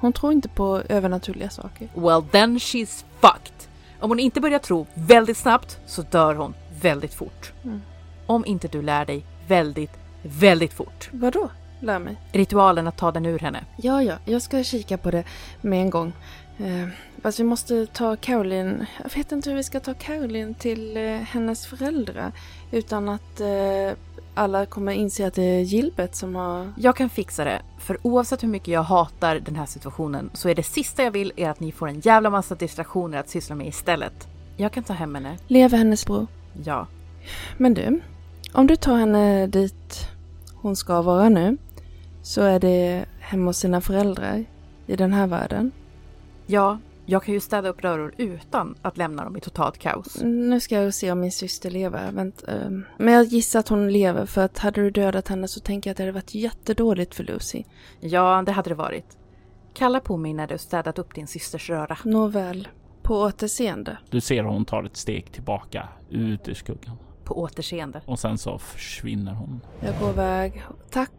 [0.00, 1.88] Hon tror inte på övernaturliga saker.
[1.94, 3.68] Well then she's fucked.
[4.00, 7.52] Om hon inte börjar tro väldigt snabbt så dör hon väldigt fort.
[7.64, 7.82] Mm.
[8.28, 11.08] Om inte du lär dig väldigt, väldigt fort.
[11.12, 11.50] Vadå?
[11.80, 12.16] Lär mig.
[12.32, 13.64] Ritualen att ta den ur henne.
[13.76, 15.24] Ja, ja, jag ska kika på det
[15.60, 16.12] med en gång.
[16.58, 16.88] Eh,
[17.22, 21.02] fast vi måste ta Caroline, jag vet inte hur vi ska ta Caroline till eh,
[21.02, 22.32] hennes föräldrar
[22.72, 23.98] utan att eh,
[24.34, 26.72] alla kommer inse att det är Gilbert som har...
[26.76, 30.54] Jag kan fixa det, för oavsett hur mycket jag hatar den här situationen så är
[30.54, 33.66] det sista jag vill är att ni får en jävla massa distraktioner att syssla med
[33.66, 34.28] istället.
[34.56, 36.26] Jag kan ta hem henne, Lever hennes bror.
[36.64, 36.86] ja.
[37.56, 38.00] Men du,
[38.52, 40.08] om du tar henne dit
[40.54, 41.56] hon ska vara nu
[42.22, 44.44] så är det hemma hos sina föräldrar
[44.86, 45.72] i den här världen.
[46.46, 50.20] Ja, jag kan ju städa upp röror utan att lämna dem i totalt kaos.
[50.22, 52.12] Nu ska jag se om min syster lever.
[52.12, 55.60] Vänt, ehm, men jag gissar att hon lever för att hade du dödat henne så
[55.60, 57.64] tänker jag att det hade varit jättedåligt för Lucy.
[58.00, 59.18] Ja, det hade det varit.
[59.74, 61.98] Kalla på mig när du städat upp din systers röra.
[62.04, 62.68] Nåväl,
[63.02, 63.98] på återseende.
[64.10, 66.96] Du ser hon tar ett steg tillbaka ut ur skuggan
[67.28, 68.00] På återseende.
[68.06, 69.60] och sen så försvinner hon.
[69.80, 70.62] Jag går iväg.
[70.90, 71.10] Tack.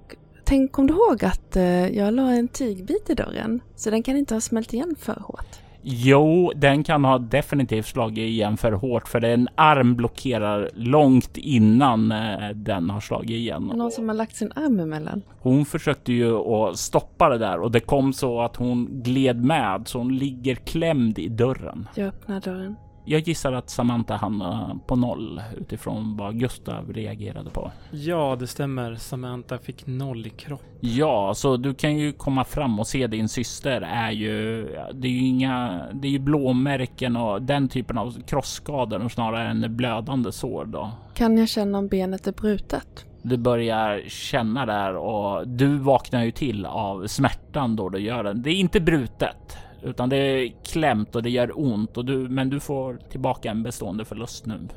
[0.43, 3.61] Tänk, kom du ihåg att eh, jag la en tygbit i dörren?
[3.75, 5.59] Så den kan inte ha smält igen för hårt.
[5.81, 12.11] Jo, den kan ha definitivt slagit igen för hårt för en arm blockerar långt innan
[12.11, 13.63] eh, den har slagit igen.
[13.75, 15.21] Någon som har lagt sin arm emellan.
[15.39, 19.87] Hon försökte ju att stoppa det där och det kom så att hon gled med
[19.87, 21.87] så hon ligger klämd i dörren.
[21.95, 22.75] Jag öppnar dörren.
[23.09, 27.71] Jag gissar att Samantha hamnar på noll utifrån vad Gustav reagerade på.
[27.91, 28.95] Ja, det stämmer.
[28.95, 30.63] Samantha fick noll i kropp.
[30.79, 34.63] Ja, så du kan ju komma fram och se din syster är ju.
[34.93, 35.85] Det är ju inga.
[35.93, 40.91] Det är ju blåmärken och den typen av krossskador och snarare än blödande sår då.
[41.13, 43.05] Kan jag känna om benet är brutet?
[43.21, 48.41] Du börjar känna där och du vaknar ju till av smärtan då du gör den.
[48.41, 52.49] Det är inte brutet utan det är klämt och det gör ont och du, men
[52.49, 54.67] du får tillbaka en bestående förlust nu.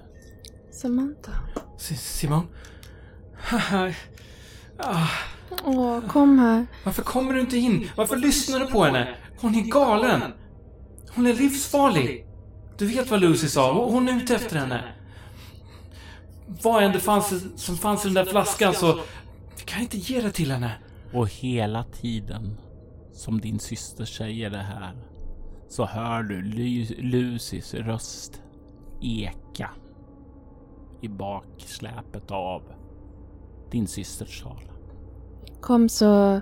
[0.73, 1.33] Samantha.
[1.79, 2.47] Si- Simon?
[4.79, 5.07] ah,
[5.65, 6.67] Åh, kom här.
[6.85, 7.89] varför kommer du inte in?
[7.97, 9.15] Varför lyssnar du på henne?
[9.41, 10.21] Hon är galen!
[11.15, 12.27] Hon är livsfarlig!
[12.79, 14.83] Du vet vad Lucy sa, hon är ute efter henne.
[16.63, 18.95] Vad än det fanns som fanns i den där flaskan så...
[19.59, 20.73] Vi kan inte ge det till henne.
[21.13, 22.57] Och hela tiden
[23.13, 24.97] som din syster säger det här
[25.69, 28.43] så hör du Lu- Lucys röst
[29.03, 29.71] eka
[31.01, 32.63] i baksläpet av
[33.71, 34.71] din systers sal.
[35.61, 36.41] Kom så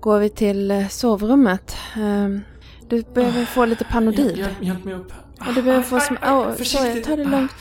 [0.00, 1.76] går vi till eh, sovrummet.
[1.96, 2.40] Ehm,
[2.88, 4.38] Du behöver få lite Panodil.
[4.38, 5.12] Hjälp, hjälp mig upp.
[5.48, 6.16] Och du behöver få som...
[6.22, 7.04] Åh, sorry, försiktigt.
[7.04, 7.52] ta det lugnt.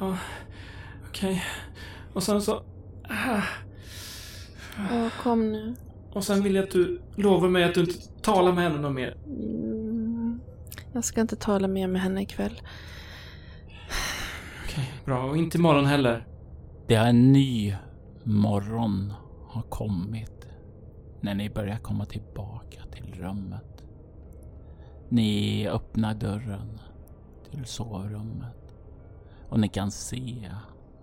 [0.00, 0.16] Ja,
[1.08, 1.44] Okej.
[2.12, 2.54] Och sen så...
[3.08, 3.42] ah.
[4.92, 5.74] Åh, kom nu.
[6.12, 8.94] Och sen vill jag att du lovar mig att du inte talar med henne något
[8.94, 9.16] mer.
[9.26, 10.40] Mm,
[10.92, 12.62] jag ska inte tala mer med henne ikväll.
[14.64, 15.24] Okej, bra.
[15.24, 16.26] Och inte imorgon heller.
[16.86, 17.74] Det är en ny
[18.24, 19.12] morgon
[19.48, 20.46] har kommit
[21.20, 23.84] när ni börjar komma tillbaka till rummet.
[25.08, 26.80] Ni öppnar dörren
[27.50, 28.74] till sovrummet
[29.48, 30.50] och ni kan se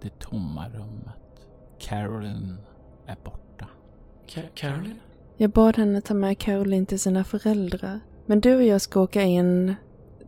[0.02, 1.48] det tomma rummet.
[1.80, 2.58] Carolyn
[3.06, 3.45] är borta.
[4.28, 5.00] Ka- Caroline?
[5.38, 8.00] Jag bad henne ta med Caroline till sina föräldrar.
[8.26, 9.76] Men du och jag ska åka in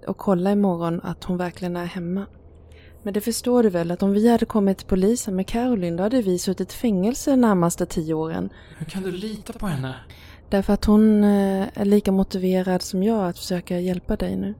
[0.07, 2.25] och kolla imorgon att hon verkligen är hemma.
[3.03, 6.03] Men det förstår du väl att om vi hade kommit till polisen med Caroline då
[6.03, 8.49] hade vi suttit i fängelse de närmaste tio åren.
[8.77, 9.95] Hur kan du lita på henne?
[10.49, 14.53] Därför att hon eh, är lika motiverad som jag att försöka hjälpa dig nu.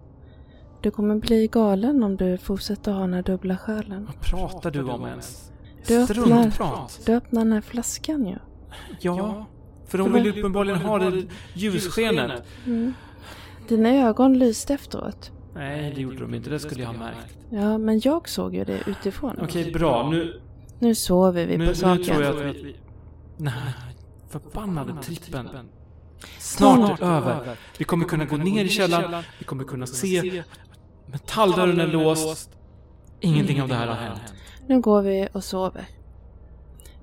[0.82, 4.06] Du kommer bli galen om du fortsätter ha den här dubbla själen.
[4.06, 5.52] Vad pratar du om ens?
[5.88, 7.00] Du öppnar- Struntprat.
[7.06, 8.32] Du öppnar den här flaskan ju.
[8.34, 8.38] Ja,
[9.88, 12.44] för de vill uppenbarligen ha det ljusskenet.
[12.66, 12.94] Mm.
[13.68, 15.32] Dina ögon lyste efteråt.
[15.54, 16.50] Nej, det gjorde de inte.
[16.50, 17.38] Det skulle jag ha märkt.
[17.50, 19.38] Ja, men jag såg ju det utifrån.
[19.42, 20.10] Okej, bra.
[20.10, 20.42] Nu,
[20.80, 22.04] Nu sover vi nu, på nu saken.
[22.06, 22.76] tror jag att vi...
[23.38, 23.54] Nej,
[24.30, 25.50] förbannade trippen.
[26.40, 27.58] Snart är över.
[27.78, 29.24] Vi kommer kunna gå ner i källaren.
[29.40, 30.44] Vi kommer kunna se.
[31.06, 32.50] Metalldörren är låst.
[33.20, 34.34] Ingenting av det här har hänt.
[34.68, 35.86] Nu går vi och sover.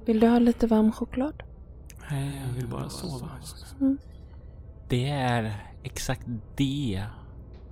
[0.05, 1.43] Vill du ha lite varm choklad?
[2.11, 3.31] Nej, jag vill bara sova.
[4.89, 6.27] Det är exakt
[6.57, 7.07] det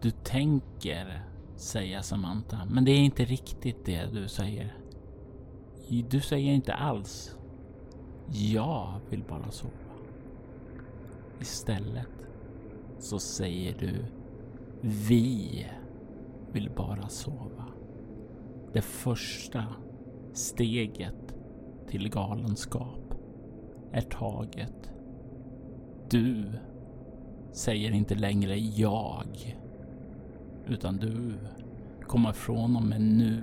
[0.01, 1.25] du tänker
[1.57, 2.65] säga Samantha.
[2.71, 4.77] Men det är inte riktigt det du säger.
[6.11, 7.37] Du säger inte alls.
[8.29, 9.73] Jag vill bara sova.
[11.41, 12.09] Istället
[12.99, 14.05] så säger du
[14.81, 15.67] vi
[16.53, 17.65] vill bara sova.
[18.73, 19.65] Det första
[20.33, 21.35] steget
[21.89, 23.02] till galenskap
[23.93, 24.91] är taget.
[26.11, 26.45] Du
[27.53, 29.57] säger inte längre jag.
[30.67, 31.35] Utan du
[32.07, 33.43] kommer från och med nu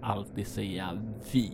[0.00, 0.98] alltid säga
[1.32, 1.52] vi.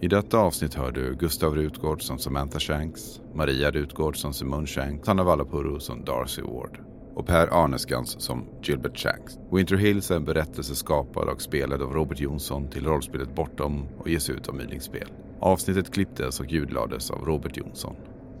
[0.00, 5.06] I detta avsnitt hör du Gustav Rutgård som Samantha Shanks, Maria Rutgård som Simone Shanks,
[5.06, 6.78] Sanna Vallapuro som Darcy Ward
[7.14, 9.38] och Per Arneskans som Gilbert Shanks.
[9.52, 14.08] Winter Hills är en berättelse skapad och spelad av Robert Jonsson till rollspelet Bortom och
[14.08, 15.08] ges ut av Mylingspel.
[15.40, 17.96] Avsnittet klipptes och ljudlades av Robert Jonsson.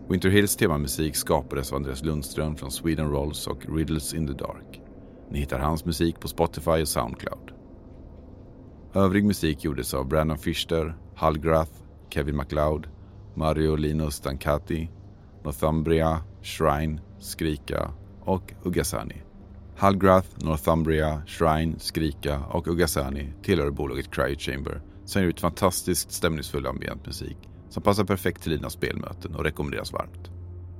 [0.08, 4.80] Winter Hills temamusik skapades av Andreas Lundström från Sweden Rolls och Riddles in the Dark.
[5.30, 7.52] Ni hittar hans musik på Spotify och Soundcloud.
[8.94, 11.72] Övrig musik gjordes av Brandon Fischer, Hallgrath,
[12.10, 12.86] Kevin MacLeod,
[13.34, 14.90] Mario Linus Stancati,
[15.44, 17.90] Northumbria, Shrine, Skrika
[18.20, 19.22] och Ugasani.
[19.76, 24.36] Hallgrath, Northumbria, Shrine, Skrika och Ugasani tillhör bolaget Cryo
[25.08, 27.36] Chamber som ger ut fantastiskt stämningsfull ambient musik
[27.70, 30.30] som passar perfekt till dina spelmöten och rekommenderas varmt.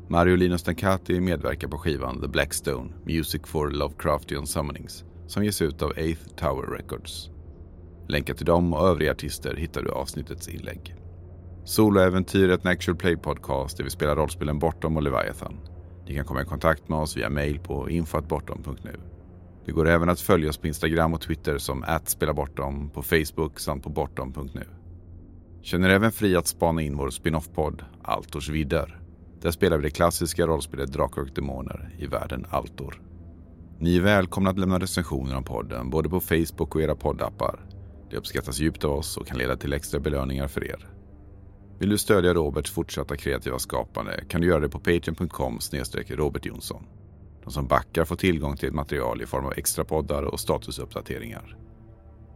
[0.09, 5.83] Mario Linus Stancati medverkar på skivan The Blackstone Music for Lovecraftian Summonings som ges ut
[5.83, 7.31] av Eighth Tower Records.
[8.09, 10.95] Länkar till dem och övriga artister hittar du i avsnittets inlägg.
[11.65, 15.61] Soloäventyret Natural actual play podcast där vi spelar rollspelen Bortom och Leviathan.
[16.07, 19.18] Ni kan komma i kontakt med oss via mail på infatbortom.nu.
[19.69, 23.85] Det går även att följa oss på Instagram och Twitter som @spelabortom, på Facebook samt
[23.85, 24.65] på bortom.nu.
[25.63, 29.01] Känner även fri att spana in vår spin-off-podd Altors vidder.
[29.41, 33.03] Där spelar vi det klassiska rollspelet Drakar och Demoner i världen Altor.
[33.79, 37.61] Ni är välkomna att lämna recensioner om podden både på Facebook och era poddappar.
[38.11, 40.89] Det uppskattas djupt av oss och kan leda till extra belöningar för er.
[41.79, 45.59] Vill du stödja Roberts fortsatta kreativa skapande kan du göra det på patreon.com
[46.09, 46.85] Robert Jonsson.
[47.49, 51.57] De som backar får tillgång till ett material i form av extra poddar och statusuppdateringar.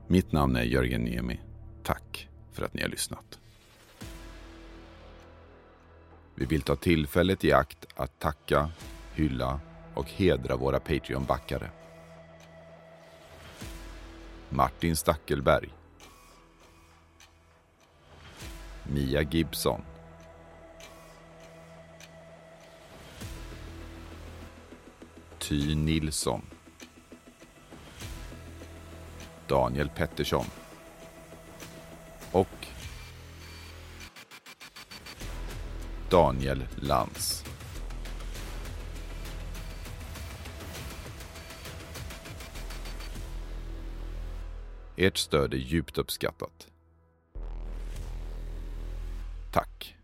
[0.07, 1.41] Mitt namn är Jörgen Niemi.
[1.83, 3.39] Tack för att ni har lyssnat.
[6.35, 8.71] Vi vill ta tillfället i akt att tacka,
[9.15, 9.61] hylla
[9.95, 11.71] och hedra våra Patreon-backare.
[14.49, 15.69] Martin Stackelberg
[18.83, 19.83] Mia Gibson
[25.43, 26.43] Ty Nilsson.
[29.49, 30.45] Daniel Pettersson.
[32.33, 32.67] Och
[36.11, 37.45] Daniel Lantz.
[44.97, 46.67] Ert stöd är djupt uppskattat.
[49.53, 49.97] Tack.